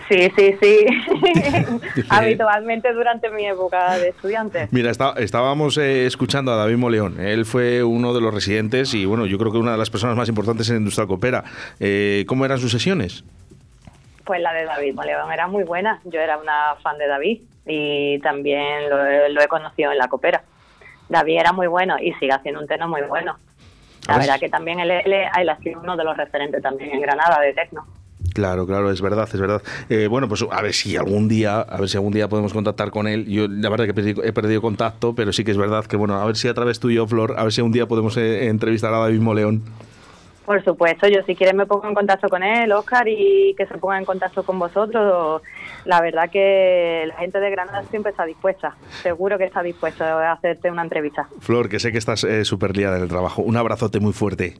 Sí, 0.08 0.30
sí, 0.36 0.56
sí. 0.60 0.86
Habitualmente 2.08 2.92
durante 2.92 3.30
mi 3.30 3.46
época 3.46 3.98
de 3.98 4.08
estudiante. 4.10 4.68
Mira, 4.70 4.90
está- 4.90 5.14
estábamos 5.18 5.78
eh, 5.78 6.06
escuchando 6.06 6.52
a 6.52 6.56
David 6.56 6.76
Moleón. 6.76 7.20
Él 7.20 7.44
fue 7.44 7.82
uno 7.82 8.12
de 8.14 8.20
los 8.20 8.32
residentes 8.34 8.94
y, 8.94 9.04
bueno, 9.04 9.26
yo 9.26 9.38
creo 9.38 9.52
que 9.52 9.58
una 9.58 9.72
de 9.72 9.78
las 9.78 9.90
personas 9.90 10.16
más 10.16 10.28
importantes 10.28 10.68
en 10.70 10.76
Industrial 10.78 11.06
Coopera. 11.08 11.44
Eh, 11.80 12.24
¿Cómo 12.26 12.44
eran 12.44 12.58
sus 12.58 12.70
sesiones? 12.72 13.24
Pues 14.24 14.40
la 14.40 14.52
de 14.52 14.64
David 14.64 14.94
Moleón 14.94 15.32
era 15.32 15.46
muy 15.48 15.64
buena. 15.64 16.00
Yo 16.04 16.20
era 16.20 16.36
una 16.38 16.76
fan 16.82 16.96
de 16.98 17.06
David 17.08 17.40
y 17.66 18.18
también 18.20 18.88
lo, 18.90 19.04
he- 19.06 19.28
lo 19.30 19.40
he 19.42 19.48
conocido 19.48 19.92
en 19.92 19.98
la 19.98 20.08
copera. 20.08 20.42
David 21.08 21.38
era 21.40 21.52
muy 21.52 21.66
bueno 21.66 21.96
y 22.00 22.12
sigue 22.14 22.32
haciendo 22.32 22.60
un 22.60 22.66
teno 22.66 22.88
muy 22.88 23.02
bueno. 23.02 23.36
La 24.08 24.14
ver. 24.18 24.26
verdad 24.26 24.40
que 24.40 24.48
también 24.48 24.80
él, 24.80 24.90
él, 24.90 25.12
él 25.12 25.48
ha 25.48 25.56
sido 25.58 25.80
uno 25.80 25.96
de 25.96 26.04
los 26.04 26.16
referentes 26.16 26.60
también 26.62 26.90
en 26.92 27.00
Granada 27.00 27.40
de 27.40 27.52
tecno. 27.52 27.86
Claro, 28.32 28.66
claro, 28.66 28.90
es 28.90 29.00
verdad, 29.00 29.28
es 29.32 29.40
verdad. 29.40 29.62
Eh, 29.88 30.06
bueno, 30.06 30.28
pues 30.28 30.44
a 30.50 30.62
ver 30.62 30.72
si 30.72 30.96
algún 30.96 31.28
día, 31.28 31.60
a 31.60 31.78
ver 31.78 31.88
si 31.88 31.96
algún 31.96 32.12
día 32.12 32.28
podemos 32.28 32.52
contactar 32.52 32.90
con 32.90 33.06
él. 33.06 33.26
Yo 33.26 33.46
la 33.48 33.68
verdad 33.68 33.84
que 33.84 34.12
he 34.24 34.32
perdido, 34.32 34.62
contacto, 34.62 35.14
pero 35.14 35.32
sí 35.32 35.44
que 35.44 35.50
es 35.50 35.56
verdad 35.56 35.84
que 35.84 35.96
bueno, 35.96 36.20
a 36.20 36.24
ver 36.24 36.36
si 36.36 36.48
a 36.48 36.54
través 36.54 36.80
tuyo, 36.80 37.06
Flor, 37.06 37.34
a 37.36 37.42
ver 37.42 37.52
si 37.52 37.60
un 37.60 37.72
día 37.72 37.86
podemos 37.86 38.16
eh, 38.16 38.46
entrevistar 38.46 38.92
a 38.94 38.98
David 38.98 39.20
Moleón. 39.20 39.62
Por 40.44 40.62
supuesto, 40.64 41.06
yo 41.06 41.22
si 41.24 41.36
quieres 41.36 41.54
me 41.54 41.66
pongo 41.66 41.86
en 41.88 41.94
contacto 41.94 42.28
con 42.28 42.42
él, 42.42 42.72
Oscar, 42.72 43.06
y 43.06 43.54
que 43.56 43.64
se 43.66 43.78
ponga 43.78 43.98
en 43.98 44.04
contacto 44.04 44.42
con 44.42 44.58
vosotros. 44.58 45.40
La 45.84 46.00
verdad 46.00 46.30
que 46.30 47.04
la 47.06 47.14
gente 47.14 47.38
de 47.40 47.50
Granada 47.50 47.82
siempre 47.90 48.10
está 48.10 48.24
dispuesta, 48.24 48.74
seguro 49.02 49.38
que 49.38 49.44
está 49.44 49.62
dispuesta 49.62 50.30
a 50.30 50.32
hacerte 50.32 50.70
una 50.70 50.82
entrevista. 50.82 51.28
Flor, 51.40 51.68
que 51.68 51.78
sé 51.78 51.92
que 51.92 51.98
estás 51.98 52.24
eh, 52.24 52.44
súper 52.44 52.76
liada 52.76 52.96
en 52.96 53.02
el 53.04 53.08
trabajo. 53.08 53.42
Un 53.42 53.56
abrazote 53.56 54.00
muy 54.00 54.12
fuerte. 54.12 54.54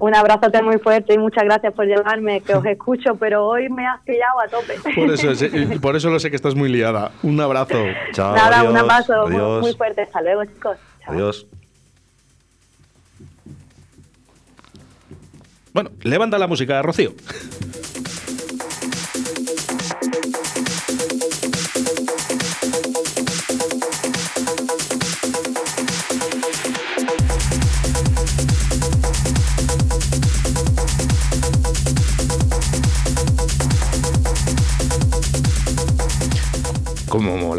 Un 0.00 0.16
abrazote 0.16 0.62
muy 0.62 0.78
fuerte 0.78 1.14
y 1.14 1.18
muchas 1.18 1.44
gracias 1.44 1.72
por 1.74 1.86
llevarme, 1.86 2.40
que 2.40 2.54
os 2.54 2.64
escucho, 2.66 3.14
pero 3.14 3.46
hoy 3.46 3.68
me 3.68 3.86
has 3.86 4.00
pillado 4.02 4.40
a 4.40 4.48
tope. 4.48 4.74
Por 4.96 5.10
eso, 5.12 5.30
es- 5.32 5.78
por 5.80 5.94
eso 5.94 6.10
lo 6.10 6.18
sé 6.18 6.30
que 6.30 6.36
estás 6.36 6.56
muy 6.56 6.68
liada. 6.68 7.12
Un 7.22 7.40
abrazo. 7.40 7.78
Chao, 8.12 8.34
Nada, 8.34 8.62
un 8.68 8.76
adiós, 8.76 8.82
abrazo 8.82 9.28
muy, 9.28 9.60
muy 9.60 9.74
fuerte. 9.74 10.02
Hasta 10.02 10.22
luego, 10.22 10.44
chicos. 10.44 10.76
Chao. 11.04 11.14
Adiós. 11.14 11.46
Bueno, 15.72 15.90
levanta 16.02 16.38
la 16.38 16.46
música, 16.46 16.82
Rocío. 16.82 17.14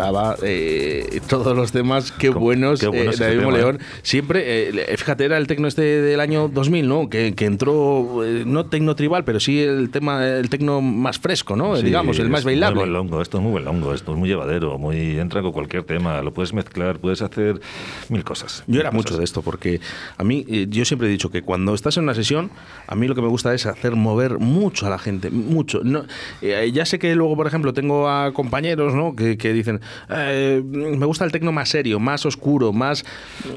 Molaba 0.01 0.35
eh, 0.43 1.21
todos 1.27 1.55
los 1.55 1.71
temas, 1.71 2.11
qué 2.11 2.29
buenos, 2.29 2.79
qué 2.79 2.87
bueno 2.87 3.11
eh, 3.11 3.15
David 3.17 3.41
Moleón. 3.41 3.75
¿eh? 3.75 3.85
Siempre, 4.01 4.69
eh, 4.69 4.97
fíjate, 4.97 5.25
era 5.25 5.37
el 5.37 5.47
tecno 5.47 5.67
este 5.67 5.81
del 5.81 6.19
año 6.19 6.47
2000, 6.47 6.87
¿no? 6.87 7.09
Que, 7.09 7.33
que 7.33 7.45
entró, 7.45 8.21
no 8.45 8.65
tecno 8.65 8.95
tribal, 8.95 9.23
pero 9.23 9.39
sí 9.39 9.61
el 9.61 9.89
tema, 9.89 10.25
el 10.25 10.49
tecno 10.49 10.81
más 10.81 11.19
fresco, 11.19 11.55
¿no? 11.55 11.75
Sí, 11.75 11.83
Digamos, 11.83 12.19
el 12.19 12.29
más 12.29 12.43
bailable. 12.43 12.81
Muy 12.81 12.89
longo, 12.89 13.21
esto 13.21 13.37
es 13.37 13.43
muy 13.43 13.61
longo, 13.61 13.93
esto 13.93 14.13
es 14.13 14.17
muy 14.17 14.29
llevadero, 14.29 14.77
muy 14.77 15.19
entra 15.19 15.41
con 15.41 15.51
cualquier 15.51 15.83
tema, 15.83 16.21
lo 16.21 16.33
puedes 16.33 16.53
mezclar, 16.53 16.99
puedes 16.99 17.21
hacer 17.21 17.61
mil 18.09 18.23
cosas. 18.23 18.63
Yo 18.67 18.79
era 18.79 18.91
mucho 18.91 19.17
de 19.17 19.23
esto, 19.23 19.41
porque 19.41 19.81
a 20.17 20.23
mí, 20.23 20.45
yo 20.69 20.85
siempre 20.85 21.07
he 21.07 21.11
dicho 21.11 21.29
que 21.29 21.41
cuando 21.41 21.73
estás 21.73 21.97
en 21.97 22.03
una 22.03 22.13
sesión, 22.13 22.51
a 22.87 22.95
mí 22.95 23.07
lo 23.07 23.15
que 23.15 23.21
me 23.21 23.27
gusta 23.27 23.53
es 23.53 23.65
hacer 23.65 23.95
mover 23.95 24.39
mucho 24.39 24.87
a 24.87 24.89
la 24.89 24.99
gente, 24.99 25.29
mucho. 25.29 25.81
No, 25.83 26.05
ya 26.41 26.85
sé 26.85 26.99
que 26.99 27.13
luego, 27.15 27.35
por 27.35 27.47
ejemplo, 27.47 27.73
tengo 27.73 28.09
a 28.09 28.31
compañeros 28.33 28.93
¿no? 28.93 29.15
que, 29.15 29.37
que 29.37 29.53
dicen, 29.53 29.81
eh, 30.09 30.61
me 30.63 31.05
gusta 31.05 31.25
el 31.25 31.31
tecno 31.31 31.51
más 31.51 31.69
serio, 31.69 31.99
más 31.99 32.25
oscuro, 32.25 32.73
más... 32.73 33.03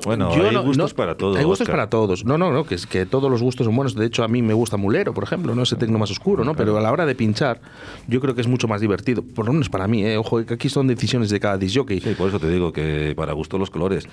Bueno, 0.05 0.31
hay 0.33 0.57
gustos 0.57 0.95
para 0.95 1.17
todos, 1.17 1.37
Hay 1.37 1.45
gustos 1.45 1.63
Óscar. 1.63 1.77
para 1.77 1.91
todos. 1.91 2.25
No, 2.25 2.39
no, 2.39 2.53
no, 2.53 2.65
que, 2.65 2.77
que 2.89 3.07
todos 3.07 3.31
los 3.31 3.43
gustos 3.43 3.67
son 3.67 3.77
buenos. 3.77 3.95
De 3.95 4.07
hecho, 4.07 4.25
a 4.25 4.29
mí 4.29 4.43
me 4.43 4.55
gusta 4.55 4.77
Mulero, 4.77 5.15
por 5.15 5.25
ejemplo, 5.25 5.55
no 5.55 5.63
ese 5.63 5.77
tecno 5.77 5.99
más 5.99 6.11
oscuro, 6.11 6.45
¿no? 6.45 6.55
Pero 6.55 6.77
a 6.77 6.81
la 6.81 6.93
hora 6.93 7.07
de 7.07 7.15
pinchar, 7.15 7.61
yo 8.09 8.21
creo 8.21 8.35
que 8.35 8.41
es 8.41 8.49
mucho 8.49 8.69
más 8.69 8.81
divertido. 8.81 9.23
Por 9.23 9.47
lo 9.47 9.53
menos 9.53 9.69
para 9.69 9.87
mí, 9.89 10.05
¿eh? 10.05 10.17
Ojo, 10.17 10.45
que 10.45 10.55
aquí 10.55 10.69
son 10.69 10.87
decisiones 10.87 11.31
de 11.31 11.41
cada 11.41 11.59
disc 11.59 11.77
jockey. 11.77 12.01
Sí, 12.01 12.15
por 12.17 12.29
eso 12.29 12.39
te 12.39 12.49
digo 12.49 12.73
que 12.73 13.15
para 13.17 13.33
gusto 13.33 13.59
los 13.59 13.71
colores, 13.71 14.07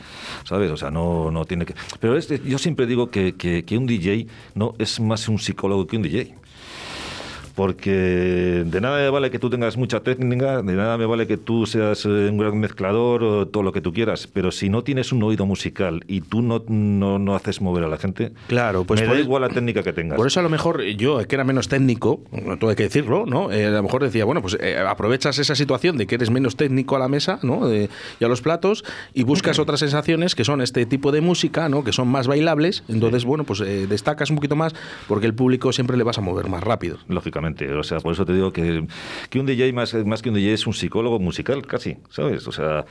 ¿sabes? 0.43 0.71
O 0.71 0.77
sea, 0.77 0.91
no, 0.91 1.31
no 1.31 1.45
tiene 1.45 1.65
que... 1.65 1.73
Pero 1.99 2.17
es, 2.17 2.27
yo 2.43 2.57
siempre 2.57 2.85
digo 2.85 3.09
que, 3.09 3.35
que, 3.35 3.63
que 3.65 3.77
un 3.77 3.85
DJ 3.85 4.27
no 4.55 4.73
es 4.77 4.99
más 4.99 5.27
un 5.27 5.39
psicólogo 5.39 5.87
que 5.87 5.97
un 5.97 6.03
DJ. 6.03 6.35
Porque 7.55 8.63
de 8.65 8.81
nada 8.81 8.97
me 8.99 9.09
vale 9.09 9.31
que 9.31 9.39
tú 9.39 9.49
tengas 9.49 9.77
mucha 9.77 10.01
técnica, 10.01 10.61
de 10.61 10.73
nada 10.73 10.97
me 10.97 11.05
vale 11.05 11.27
que 11.27 11.37
tú 11.37 11.65
seas 11.65 12.05
eh, 12.05 12.09
un 12.29 12.37
gran 12.37 12.57
mezclador 12.59 13.23
o 13.23 13.47
todo 13.47 13.63
lo 13.63 13.71
que 13.71 13.81
tú 13.81 13.93
quieras, 13.93 14.27
pero 14.31 14.51
si 14.51 14.69
no 14.69 14.83
tienes 14.83 15.11
un 15.11 15.21
oído 15.23 15.45
musical 15.45 16.03
y 16.07 16.21
tú 16.21 16.41
no, 16.41 16.63
no, 16.67 17.19
no 17.19 17.35
haces 17.35 17.61
mover 17.61 17.83
a 17.83 17.87
la 17.87 17.97
gente, 17.97 18.31
Claro, 18.47 18.83
pues 18.83 19.01
me 19.01 19.07
da 19.07 19.13
el- 19.13 19.19
igual 19.21 19.41
la 19.41 19.49
técnica 19.49 19.83
que 19.83 19.93
tengas. 19.93 20.17
Por 20.17 20.27
eso 20.27 20.39
a 20.39 20.43
lo 20.43 20.49
mejor 20.49 20.81
yo, 20.83 21.25
que 21.27 21.35
era 21.35 21.43
menos 21.43 21.67
técnico, 21.67 22.21
no 22.31 22.57
tuve 22.57 22.75
que 22.75 22.83
decirlo, 22.83 23.25
¿no? 23.25 23.51
Eh, 23.51 23.65
a 23.67 23.71
lo 23.71 23.83
mejor 23.83 24.03
decía, 24.03 24.25
bueno, 24.25 24.41
pues 24.41 24.57
eh, 24.59 24.77
aprovechas 24.77 25.37
esa 25.39 25.55
situación 25.55 25.97
de 25.97 26.07
que 26.07 26.15
eres 26.15 26.29
menos 26.29 26.55
técnico 26.55 26.95
a 26.95 26.99
la 26.99 27.07
mesa, 27.07 27.39
¿no? 27.43 27.67
De- 27.67 27.89
y 28.19 28.25
a 28.25 28.27
los 28.27 28.41
platos, 28.41 28.83
y 29.13 29.23
buscas 29.23 29.59
otras 29.59 29.79
sensaciones 29.79 30.35
que 30.35 30.43
son 30.45 30.61
este 30.61 30.85
tipo 30.85 31.11
de 31.11 31.21
música, 31.21 31.69
¿no? 31.69 31.83
Que 31.83 31.91
son 31.91 32.07
más 32.07 32.27
bailables. 32.27 32.83
Entonces, 32.87 33.25
bueno, 33.25 33.43
pues 33.43 33.61
eh, 33.61 33.87
destacas 33.87 34.29
un 34.29 34.35
poquito 34.37 34.55
más 34.55 34.73
porque 35.07 35.25
el 35.25 35.33
público 35.33 35.71
siempre 35.73 35.97
le 35.97 36.03
vas 36.03 36.17
a 36.17 36.21
mover 36.21 36.47
más 36.49 36.63
rápido. 36.63 36.97
Lógicamente, 37.07 37.40
o 37.77 37.83
sea, 37.83 37.99
por 37.99 38.13
eso 38.13 38.25
te 38.25 38.33
digo 38.33 38.51
que, 38.53 38.85
que 39.29 39.39
un 39.39 39.45
DJ 39.45 39.73
más, 39.73 39.93
más 40.05 40.21
que 40.21 40.29
un 40.29 40.35
DJ 40.35 40.53
es 40.53 40.67
un 40.67 40.73
psicólogo 40.73 41.19
musical, 41.19 41.65
casi, 41.65 41.97
¿sabes? 42.09 42.47
O 42.47 42.51
sea, 42.51 42.85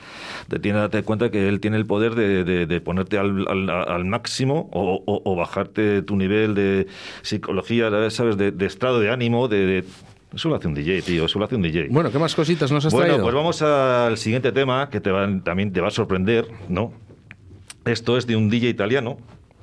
te 0.47 0.59
tiene 0.59 0.79
date 0.79 1.03
cuenta 1.03 1.31
que 1.31 1.47
él 1.47 1.59
tiene 1.59 1.77
el 1.77 1.85
poder 1.85 2.15
de, 2.15 2.43
de- 2.43 2.65
de 2.65 2.81
ponerte 2.81 3.17
al, 3.17 3.47
al- 3.47 3.69
al 3.69 4.05
máximo 4.05 4.69
o, 4.73 5.01
o- 5.05 5.21
o 5.23 5.35
bajarte 5.35 6.01
tu 6.01 6.15
nivel 6.15 6.53
de 6.55 6.87
psicología, 7.21 7.89
¿sabes? 8.09 8.37
De, 8.37 8.51
de 8.51 8.65
estado 8.65 8.99
de 8.99 9.09
ánimo, 9.11 9.47
de, 9.47 9.83
Eso 10.33 10.47
lo 10.49 10.55
hace 10.55 10.67
un 10.67 10.73
DJ, 10.73 11.01
tío, 11.01 11.25
eso 11.25 11.39
lo 11.39 11.45
hace 11.45 11.55
un 11.55 11.61
DJ. 11.61 11.87
Bueno, 11.89 12.11
¿qué 12.11 12.17
más 12.19 12.33
cositas 12.35 12.71
nos 12.71 12.85
has 12.85 12.93
Bueno, 12.93 13.07
traído? 13.07 13.23
pues 13.23 13.35
vamos 13.35 13.61
al 13.61 14.17
siguiente 14.17 14.51
tema 14.51 14.89
que 14.89 15.01
te 15.01 15.11
va, 15.11 15.27
también 15.43 15.73
te 15.73 15.81
va 15.81 15.89
a 15.89 15.91
sorprender, 15.91 16.47
¿no? 16.69 16.93
Esto 17.85 18.17
es 18.17 18.27
de 18.27 18.35
un 18.35 18.49
DJ 18.49 18.69
italiano, 18.69 19.17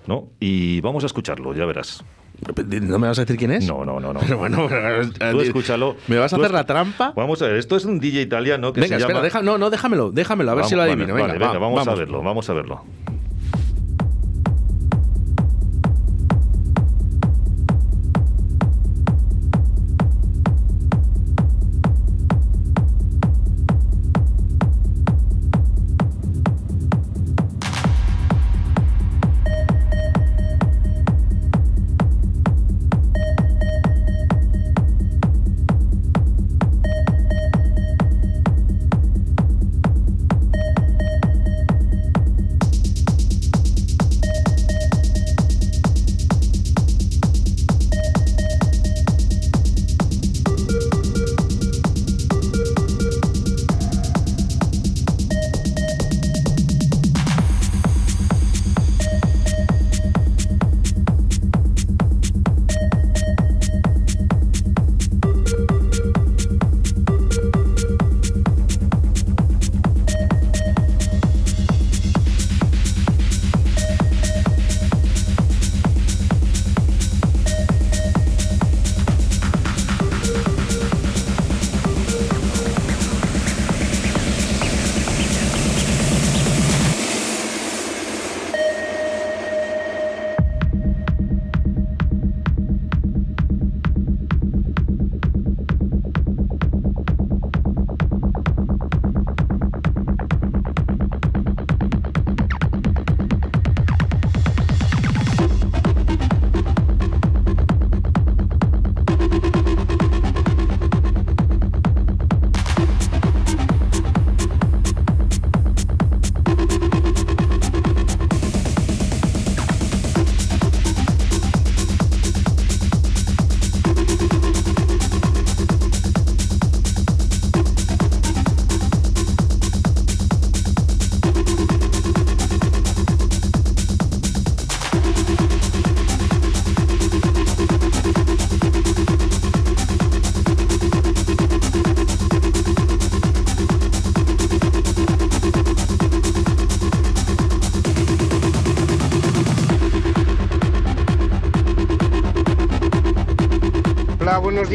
¿no? 0.07 0.29
Y 0.41 0.81
vamos 0.81 1.05
a 1.05 1.07
escucharlo, 1.07 1.55
ya 1.55 1.65
verás. 1.65 2.05
¿No 2.83 2.99
me 2.99 3.09
vas 3.09 3.19
a 3.19 3.23
decir 3.23 3.37
quién 3.37 3.51
es? 3.51 3.67
No, 3.67 3.85
no, 3.85 3.99
no, 3.99 4.13
no. 4.13 4.21
Pero 4.21 4.39
bueno, 4.39 4.67
pero- 4.69 5.09
Tú 5.33 5.41
escúchalo. 5.41 5.97
¿Me 6.07 6.17
vas 6.19 6.33
a 6.33 6.37
hacer 6.37 6.51
la 6.53 6.65
trampa? 6.65 7.13
Vamos 7.17 7.43
a 7.43 7.47
ver, 7.47 7.57
esto 7.57 7.77
es 7.77 7.85
un 7.85 7.99
DJ 7.99 8.23
italiano 8.23 8.73
que 8.73 8.81
Venga, 8.81 8.97
se 8.97 9.01
espera, 9.01 9.15
llama... 9.19 9.25
deja, 9.25 9.43
no, 9.43 9.59
no, 9.59 9.71
déjamelo, 9.71 10.11
déjamelo, 10.13 10.53
a 10.53 10.55
ver 10.55 10.65
si 10.67 10.75
lo 10.77 10.83
adivino. 10.83 11.13
vale, 11.15 11.33
venga, 11.35 11.59
vamos, 11.59 11.87
a 11.87 11.95
verlo, 11.95 12.23
vamos 12.23 12.49
a 12.49 12.53
verlo. 12.55 12.85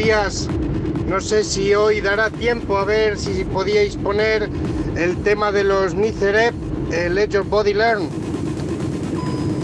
No 0.04 1.18
sé 1.18 1.42
si 1.44 1.74
hoy 1.74 2.02
dará 2.02 2.28
tiempo 2.28 2.76
a 2.76 2.84
ver 2.84 3.18
si 3.18 3.42
podíais 3.42 3.96
poner 3.96 4.50
el 4.96 5.16
tema 5.22 5.50
de 5.50 5.64
los 5.64 5.94
Nizerep, 5.94 6.54
el 6.92 7.14
Let 7.14 7.28
Your 7.28 7.44
Body 7.44 7.72
Learn. 7.72 8.10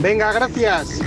Venga, 0.00 0.32
gracias. 0.32 1.02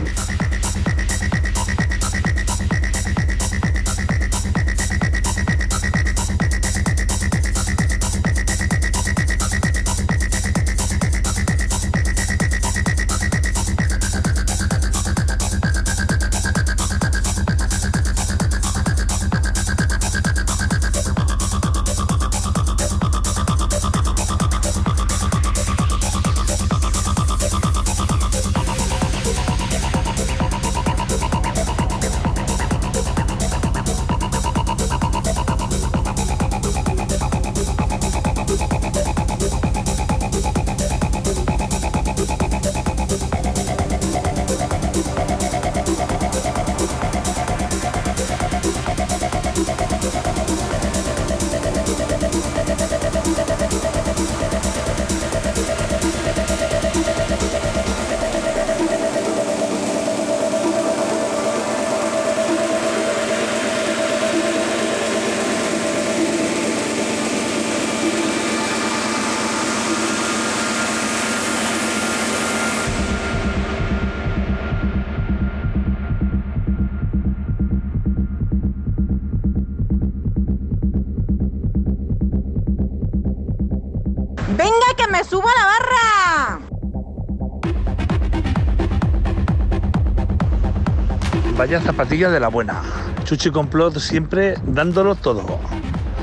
Vaya 91.64 91.80
zapatilla 91.80 92.30
de 92.30 92.42
la 92.42 92.50
buena. 92.50 92.82
Chuchi 93.24 93.50
Complot 93.50 93.98
siempre 93.98 94.56
dándolo 94.66 95.16
todo. 95.16 95.62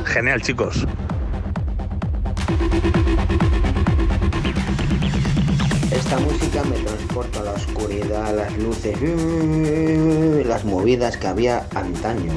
Genial, 0.04 0.42
chicos. 0.42 0.86
Esta 5.90 6.18
música 6.18 6.62
me 6.64 6.76
transporta 6.84 7.40
a 7.40 7.44
la 7.44 7.52
oscuridad, 7.52 8.36
las 8.36 8.58
luces, 8.58 10.46
las 10.46 10.66
movidas 10.66 11.16
que 11.16 11.28
había 11.28 11.66
antaño. 11.74 12.32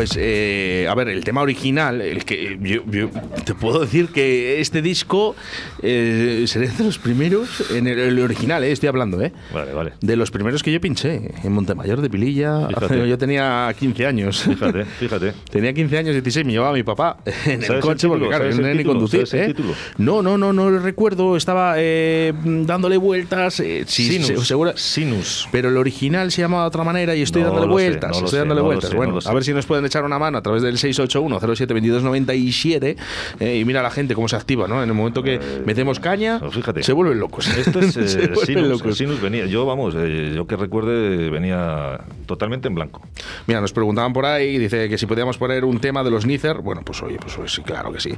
Pues, 0.00 0.16
eh, 0.16 0.86
a 0.88 0.94
ver, 0.94 1.10
el 1.10 1.22
tema 1.24 1.42
original, 1.42 2.00
el 2.00 2.24
que 2.24 2.56
yo, 2.58 2.82
yo 2.86 3.10
te 3.44 3.54
puedo 3.54 3.80
decir 3.80 4.08
que 4.08 4.58
este 4.58 4.80
disco 4.80 5.36
eh, 5.82 6.44
sería 6.46 6.70
de 6.70 6.84
los 6.84 6.98
primeros, 6.98 7.70
en 7.70 7.86
el, 7.86 7.98
el 7.98 8.18
original, 8.20 8.62
eh, 8.64 8.72
estoy 8.72 8.88
hablando, 8.88 9.20
¿eh? 9.22 9.32
Vale, 9.52 9.72
vale. 9.72 9.92
De 10.00 10.16
los 10.16 10.30
primeros 10.30 10.62
que 10.62 10.72
yo 10.72 10.80
pinché 10.80 11.30
en 11.42 11.52
Montemayor 11.52 12.00
de 12.00 12.10
Pililla. 12.10 12.68
Fíjate. 12.68 13.00
Yo 13.10 13.18
tenía 13.18 13.74
15 13.78 14.06
años. 14.06 14.42
Fíjate, 14.42 14.84
fíjate. 14.98 15.32
Tenía 15.50 15.72
15 15.72 15.98
años, 15.98 16.12
16, 16.14 16.46
me 16.46 16.52
llevaba 16.52 16.72
mi 16.74 16.82
papá 16.82 17.18
en 17.24 17.60
el 17.60 17.64
¿Sabes 17.64 17.70
el 17.70 17.80
coche 17.80 18.08
porque, 18.08 18.28
no 18.28 18.38
tenía 18.38 18.74
ni 18.74 18.84
conducir. 18.84 19.26
¿Sabes 19.26 19.48
el 19.48 19.52
¿eh? 19.60 19.74
No, 19.98 20.22
no, 20.22 20.36
no, 20.38 20.52
no 20.52 20.70
lo 20.70 20.78
recuerdo. 20.80 21.36
Estaba 21.36 21.74
eh, 21.78 22.32
dándole 22.44 22.96
vueltas. 22.98 23.58
eh, 23.60 23.84
Sinus. 23.86 24.26
se- 24.26 24.44
segura- 24.44 24.74
Sinus. 24.76 25.48
Pero 25.50 25.68
el 25.70 25.76
original 25.76 26.30
se 26.30 26.42
llamaba 26.42 26.64
de 26.64 26.68
otra 26.68 26.84
manera 26.84 27.16
y 27.16 27.22
estoy 27.22 27.42
No 27.42 27.48
dándole 27.48 27.66
sé, 27.66 27.72
vueltas. 27.72 28.10
no 28.10 28.16
estoy 28.18 28.30
sé, 28.30 28.36
dándole 28.38 28.60
no 28.60 28.64
vueltas. 28.66 28.90
sé, 28.90 28.96
bueno, 28.96 29.18
a 29.24 29.34
ver 29.34 29.44
si 29.44 29.52
nos 29.52 29.66
pueden 29.66 29.84
echar 29.86 30.04
una 30.04 30.18
mano 30.18 30.38
a 30.38 30.42
través 30.42 30.62
del 30.62 30.76
681-07-2297. 30.78 32.96
eh, 33.40 33.56
y 33.58 33.64
mira 33.64 33.82
la 33.82 33.90
gente 33.90 34.14
cómo 34.14 34.28
se 34.28 34.36
activa, 34.36 34.68
¿no? 34.68 34.82
En 34.82 34.88
el 34.88 34.94
momento 34.94 35.22
que 35.22 35.38
metemos 35.70 36.00
caña, 36.00 36.38
pues 36.40 36.54
fíjate. 36.54 36.82
se 36.82 36.92
vuelven 36.92 37.18
locos. 37.20 37.46
Esto 37.48 37.78
es 37.80 37.96
eh, 37.96 38.28
vuelven 38.34 38.46
Sinus. 38.46 38.68
locos. 38.68 38.96
Sinus 38.98 39.20
venía. 39.20 39.46
Yo, 39.46 39.64
vamos, 39.66 39.94
eh, 39.96 40.32
yo 40.34 40.46
que 40.46 40.56
recuerde, 40.56 41.30
venía 41.30 42.00
totalmente 42.26 42.68
en 42.68 42.74
blanco. 42.74 43.02
Mira, 43.46 43.60
nos 43.60 43.72
preguntaban 43.72 44.12
por 44.12 44.26
ahí, 44.26 44.58
dice 44.58 44.88
que 44.88 44.98
si 44.98 45.06
podíamos 45.06 45.38
poner 45.38 45.64
un 45.64 45.80
tema 45.80 46.02
de 46.04 46.10
los 46.10 46.26
Nícer. 46.26 46.58
Bueno, 46.58 46.82
pues 46.84 47.02
oye, 47.02 47.18
pues, 47.18 47.52
sí, 47.52 47.62
claro 47.62 47.92
que 47.92 48.00
sí. 48.00 48.14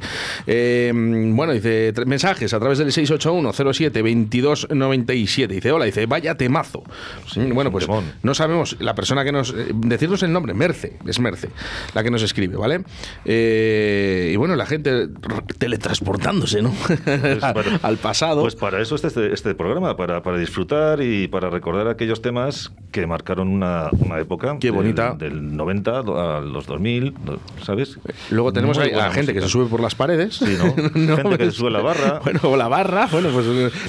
Eh, 0.47 0.93
bueno, 0.95 1.53
dice 1.53 1.93
mensajes 2.07 2.53
a 2.55 2.59
través 2.59 2.79
del 2.79 2.89
681-07-2297. 2.89 5.47
Dice, 5.49 5.73
hola, 5.73 5.85
dice, 5.85 6.07
vaya 6.07 6.35
temazo. 6.37 6.83
Mm, 7.37 7.53
bueno, 7.55 7.71
pues 7.71 7.87
temón. 7.87 8.05
no 8.23 8.35
sabemos, 8.35 8.77
la 8.81 8.95
persona 8.95 9.25
que 9.25 9.33
nos... 9.33 9.51
eh, 9.51 9.67
decirnos 9.75 10.23
el 10.23 10.33
nombre, 10.33 10.55
Merce, 10.55 10.95
es 11.07 11.21
Merce, 11.21 11.49
la 11.95 12.03
que 12.03 12.11
nos 12.11 12.23
escribe, 12.23 12.57
¿vale? 12.57 12.83
Eh, 13.25 14.31
y 14.33 14.37
bueno, 14.37 14.57
la 14.57 14.67
gente 14.67 15.09
teletransportándose, 15.59 16.63
¿no? 16.63 16.73
al, 17.43 17.55
bueno, 17.55 17.79
al 17.83 17.97
pasado. 17.97 18.43
Pues 18.43 18.55
para 18.57 18.81
eso 18.81 18.95
este, 18.97 19.33
este 19.33 19.55
programa, 19.55 19.97
para, 19.97 20.23
para 20.23 20.39
disfrutar 20.39 21.01
y 21.03 21.29
para 21.29 21.51
recordar 21.51 21.89
aquellos 21.89 22.23
temas 22.23 22.73
que 22.91 23.07
marcaron 23.07 23.49
una, 23.49 23.89
una 23.99 24.19
época. 24.21 24.57
Qué 24.61 24.69
del- 24.69 24.77
bonita. 24.77 25.15
Del, 25.19 25.57
90 25.57 25.99
a 26.01 26.41
los 26.41 26.67
2000, 26.67 27.15
¿sabes? 27.63 27.99
Luego 28.31 28.53
tenemos 28.53 28.79
ahí 28.79 28.91
a 28.93 29.11
gente 29.11 29.33
que 29.35 29.41
se 29.41 29.49
sube 29.49 29.67
por 29.67 29.81
las 29.81 29.95
paredes. 29.95 30.37
Sí, 30.37 30.57
¿no? 30.59 30.75
Gente 31.17 31.39
que 31.39 31.45
se 31.47 31.53
sube 31.53 31.69
a 31.69 31.73
la 31.73 31.81
barra. 31.83 32.21
Bueno, 32.25 32.41
o 32.45 32.57
la 32.57 32.69
barra, 32.69 33.07
bueno, 33.11 33.29
pues 33.33 33.47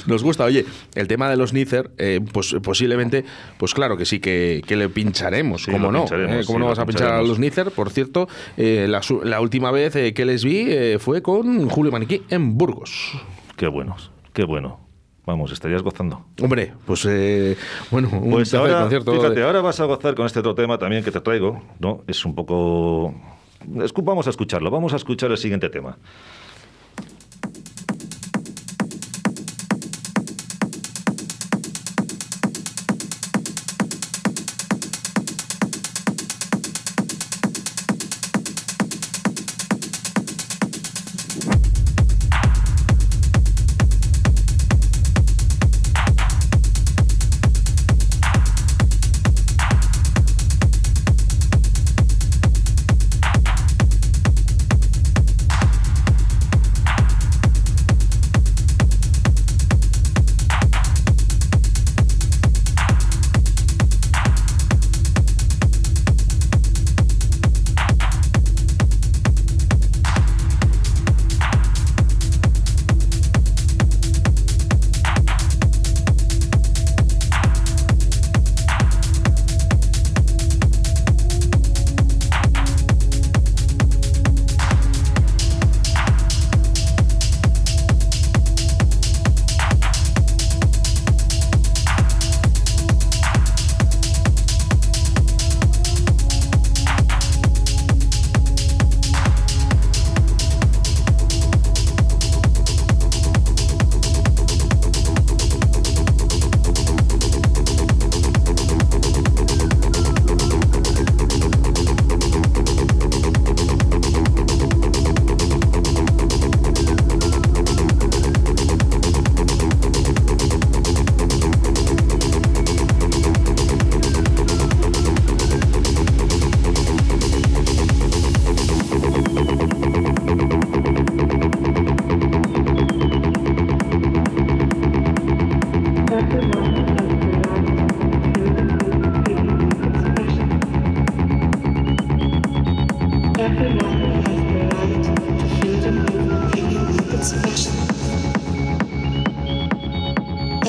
nos 0.08 0.24
gusta. 0.24 0.44
Oye, 0.46 0.66
el 0.96 1.08
tema 1.08 1.30
de 1.30 1.38
los 1.38 1.54
Nícer, 1.54 1.92
eh, 1.98 2.20
pues 2.32 2.56
posiblemente, 2.64 3.26
pues 3.58 3.74
claro 3.74 3.96
que 3.98 4.06
sí, 4.06 4.20
que, 4.20 4.62
que 4.66 4.76
le 4.76 4.90
pincharemos, 4.90 5.64
Sí, 5.64 5.72
¿cómo 5.72 5.92
no? 5.92 6.02
pincharemos, 6.02 6.36
¿Eh? 6.36 6.44
¿Cómo 6.46 6.58
sí, 6.58 6.62
no 6.64 6.68
vas 6.70 6.80
a 6.80 6.86
pinchar 6.86 7.12
a 7.14 7.22
los 7.22 7.40
Nícer? 7.40 7.72
Por 7.72 7.90
cierto, 7.92 8.28
eh, 8.58 8.88
la, 8.90 9.40
última 9.42 9.72
vez 9.72 9.94
que 9.94 10.26
les 10.26 10.44
vi 10.44 10.68
fue 11.00 11.22
con 11.22 11.70
Julio 11.70 11.92
Maniquí 11.92 12.24
en 12.30 12.58
Burgos. 12.58 13.12
Qué 13.64 13.70
buenos, 13.70 14.12
qué 14.34 14.44
bueno. 14.44 14.78
Vamos, 15.26 15.54
estarías 15.54 15.82
gozando. 15.82 16.26
Hombre, 16.42 16.74
pues 16.86 17.06
eh, 17.10 17.56
bueno, 17.92 18.10
un 18.12 18.30
Pues 18.32 18.54
ahora, 18.54 18.82
concierto 18.82 19.14
fíjate, 19.14 19.36
de- 19.36 19.46
ahora 19.46 19.62
vas 19.62 19.80
a 19.80 19.86
gozar 19.86 20.16
con 20.16 20.26
este 20.26 20.40
otro 20.40 20.54
tema 20.54 20.78
también 20.78 21.02
que 21.02 21.12
te 21.12 21.22
traigo, 21.22 21.62
¿no? 21.80 22.02
Es 22.06 22.26
un 22.26 22.36
poco... 22.36 23.14
Vamos 24.04 24.28
a 24.28 24.32
escucharlo, 24.32 24.70
vamos 24.70 24.92
a 24.92 24.98
escuchar 24.98 25.32
el 25.32 25.38
siguiente 25.38 25.70
tema. 25.70 25.98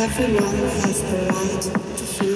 Everyone 0.04 0.44
has 0.44 1.02
the 1.02 1.16
right 1.32 1.62
to 1.96 2.04
freedom. 2.04 2.33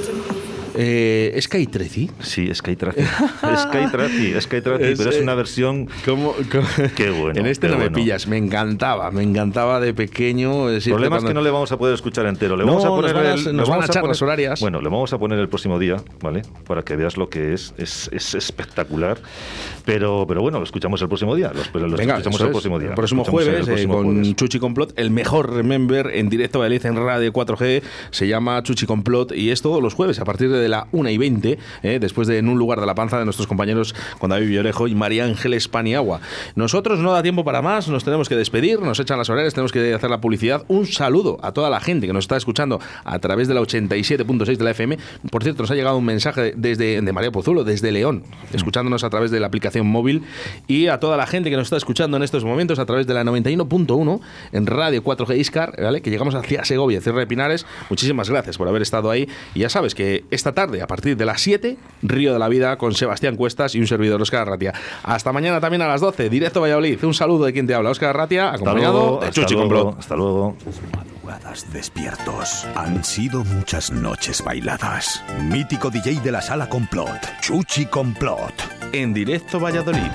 Eh, 0.81 1.37
¿Sky 1.43 1.67
13? 1.67 2.09
Sí, 2.23 2.55
Sky 2.55 2.77
Tracy. 2.77 3.01
Sky 3.03 3.91
Tracy, 3.91 4.41
Sky 4.41 4.61
Tracy, 4.61 4.95
pero 4.97 5.11
es 5.11 5.21
una 5.21 5.35
versión. 5.35 5.89
¿Cómo, 6.05 6.37
Qué 6.95 7.11
bueno. 7.11 7.41
en 7.41 7.47
este 7.47 7.69
no 7.69 7.79
me 7.79 7.91
pillas, 7.91 8.29
me 8.29 8.37
encantaba, 8.37 9.11
me 9.11 9.25
encantaba 9.25 9.81
de 9.81 9.93
pequeño. 9.93 10.71
El 10.71 10.81
problema 10.81 11.17
es 11.19 11.25
que 11.25 11.35
no 11.35 11.43
le 11.43 11.51
vamos 11.51 11.73
a 11.73 11.79
poder 11.79 11.95
escuchar 11.95 12.27
entero. 12.27 12.57
Le 12.57 12.65
No, 12.65 12.77
vamos 12.77 12.85
a 12.85 12.89
nos 12.91 12.97
poner 13.01 13.15
van 13.15 13.27
a- 13.27 13.35
el- 13.35 13.57
nos 13.57 13.69
van 13.69 13.83
a 13.83 13.87
echar 13.87 14.03
poner- 14.03 14.09
las 14.11 14.23
horarias. 14.23 14.61
Bueno, 14.61 14.81
le 14.81 14.89
vamos 14.89 15.13
a 15.13 15.19
poner 15.19 15.41
el 15.41 15.49
próximo 15.49 15.81
día, 15.81 15.97
¿vale? 16.23 16.43
Para 16.69 16.83
que 16.83 16.95
veas 16.95 17.17
lo 17.17 17.29
que 17.29 17.55
es. 17.55 17.75
Es, 17.77 18.09
es 18.13 18.37
espectacular. 18.37 19.19
Pero, 19.85 20.27
pero 20.29 20.43
bueno, 20.43 20.59
lo 20.59 20.65
escuchamos 20.65 21.03
el 21.03 21.09
próximo 21.09 21.35
día. 21.35 21.51
Lo, 21.53 21.63
pero 21.73 21.89
lo 21.89 21.97
Venga, 21.97 22.19
escuchamos 22.19 22.41
el 22.43 22.51
próximo 22.51 22.79
día. 22.79 22.91
El 22.91 22.95
próximo 22.95 23.25
jueves, 23.25 23.67
el 23.67 23.79
eh, 23.81 23.87
con 23.89 24.05
jueves. 24.15 24.37
Chuchi 24.37 24.59
Complot, 24.61 24.93
el 24.97 25.11
mejor 25.11 25.53
Remember 25.53 26.09
en 26.15 26.29
directo 26.29 26.61
de 26.61 26.67
Alice 26.67 26.87
en 26.87 26.95
Radio 26.97 27.33
4G. 27.33 27.83
Se 28.13 28.29
llama 28.29 28.63
Chuchi 28.63 28.87
Complot 28.87 29.33
y 29.33 29.51
es 29.51 29.61
todos 29.61 29.83
los 29.83 29.95
jueves 29.95 30.21
a 30.21 30.25
partir 30.25 30.51
de 30.51 30.68
la 30.69 30.87
1 30.93 31.11
y 31.11 31.19
20, 31.19 31.59
eh, 31.83 31.99
después 32.01 32.29
de 32.29 32.39
En 32.39 32.49
un 32.49 32.59
lugar 32.59 32.81
de 32.81 32.87
la 32.87 32.95
panza 32.95 33.19
de 33.19 33.25
nuestros 33.25 33.47
compañeros 33.47 33.95
con 34.19 34.31
David 34.31 34.49
Villorejo 34.49 34.87
y 34.89 34.95
María 34.95 35.25
Ángeles 35.25 35.69
Paniagua. 35.69 36.21
Nosotros 36.55 37.01
no 37.01 37.13
da 37.13 37.23
tiempo 37.23 37.45
para 37.45 37.63
más, 37.63 37.89
nos 37.89 38.05
tenemos 38.05 38.29
que 38.29 38.37
despedir, 38.37 38.81
nos 38.81 39.01
echan 39.01 39.19
las 39.19 39.29
horarias, 39.31 39.55
tenemos 39.55 39.73
que 39.73 39.95
hacer 39.95 40.11
la 40.11 40.21
publicidad. 40.21 40.65
Un 40.69 40.87
saludo 40.87 41.39
a 41.43 41.53
toda 41.53 41.71
la 41.71 41.81
gente 41.81 42.07
que 42.07 42.13
nos 42.13 42.25
está 42.25 42.37
escuchando 42.37 42.81
a 43.05 43.19
través 43.19 43.49
de 43.49 43.55
la 43.55 43.61
87.6 43.61 44.57
de 44.57 44.65
la 44.65 44.71
FM. 44.71 44.99
Por 45.31 45.43
cierto, 45.43 45.63
nos 45.63 45.71
ha 45.71 45.75
llegado 45.75 45.97
un 45.97 46.05
mensaje 46.05 46.55
desde 46.57 47.01
de 47.01 47.13
María 47.13 47.31
Pozulo, 47.31 47.65
desde 47.65 47.93
León, 47.93 48.25
escuchándonos 48.53 49.05
a 49.05 49.11
través 49.11 49.31
de 49.31 49.41
la 49.41 49.47
aplicación 49.47 49.87
móvil 49.87 50.23
y 50.67 50.89
a 50.89 51.01
toda 51.01 51.17
la 51.17 51.27
gente 51.27 51.51
que 51.51 51.57
nos 51.57 51.67
está 51.67 51.77
escuchando 51.77 52.17
en 52.17 52.23
estos 52.23 52.45
momentos 52.45 52.79
a 52.79 52.87
través 52.87 53.07
de 53.07 53.15
la 53.15 53.25
91.1 53.25 54.21
en 54.53 54.67
Radio 54.67 55.03
4G 55.03 55.39
Iscar, 55.39 55.75
¿vale? 55.81 56.01
que 56.01 56.11
llegamos 56.11 56.35
hacia 56.35 56.65
Segovia, 56.65 57.01
Cierre 57.01 57.21
de 57.21 57.27
Pinares. 57.27 57.67
Muchísimas 57.91 58.31
gracias 58.31 58.59
por 58.59 58.69
haber 58.69 58.83
estado 58.83 59.11
ahí. 59.11 59.29
Y 59.55 59.61
ya 59.61 59.69
sabes 59.69 59.95
que 59.95 60.25
esta 60.31 60.53
tarde, 60.59 60.83
a 60.83 60.89
partir 60.89 61.17
de 61.17 61.25
las 61.25 61.41
7, 61.41 61.77
Río 62.03 62.33
de 62.33 62.39
la 62.41 62.49
Vida 62.49 62.77
con 62.79 62.93
Sebastián 62.93 63.37
Cuestas 63.37 63.77
y 63.77 63.79
un 63.79 63.87
servidor, 63.87 64.21
Oscar 64.21 64.41
Arratia. 64.41 64.75
Hasta 65.05 65.33
mañana 65.33 65.61
también 65.61 65.83
a 65.83 65.87
las 65.87 66.01
12, 66.01 66.29
directo 66.29 66.61
Valladolid. 66.61 66.99
Un 67.05 67.15
saludo 67.15 67.45
de 67.45 67.53
quien 67.53 67.69
te 67.69 67.75
habla, 67.75 67.91
Oscar 67.91 68.11
Arratia, 68.11 68.53
acompañado 68.53 68.93
luego, 68.93 69.21
de 69.21 69.29
hasta 69.29 69.41
Chuchi 69.41 69.55
Complot. 69.55 69.99
hasta 70.01 70.17
luego. 70.17 70.57
Madrugadas 70.97 71.73
despiertos. 71.73 72.67
Han 72.75 73.05
sido 73.05 73.45
muchas 73.45 73.93
noches 73.93 74.43
bailadas. 74.43 75.23
Mítico 75.45 75.91
DJ 75.91 76.21
de 76.23 76.33
la 76.33 76.43
sala 76.43 76.69
complot. 76.69 77.21
Chuchi 77.41 77.87
Complot. 77.87 78.53
En 78.93 79.15
directo 79.15 79.61
Valladolid. 79.61 80.11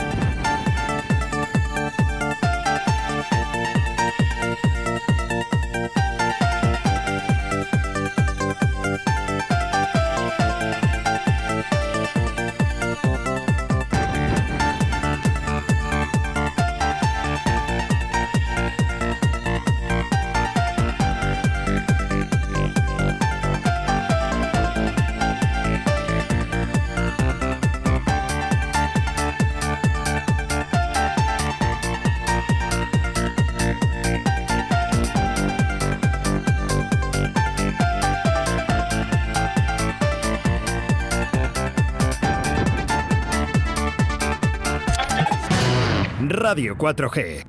4G. 46.83 47.45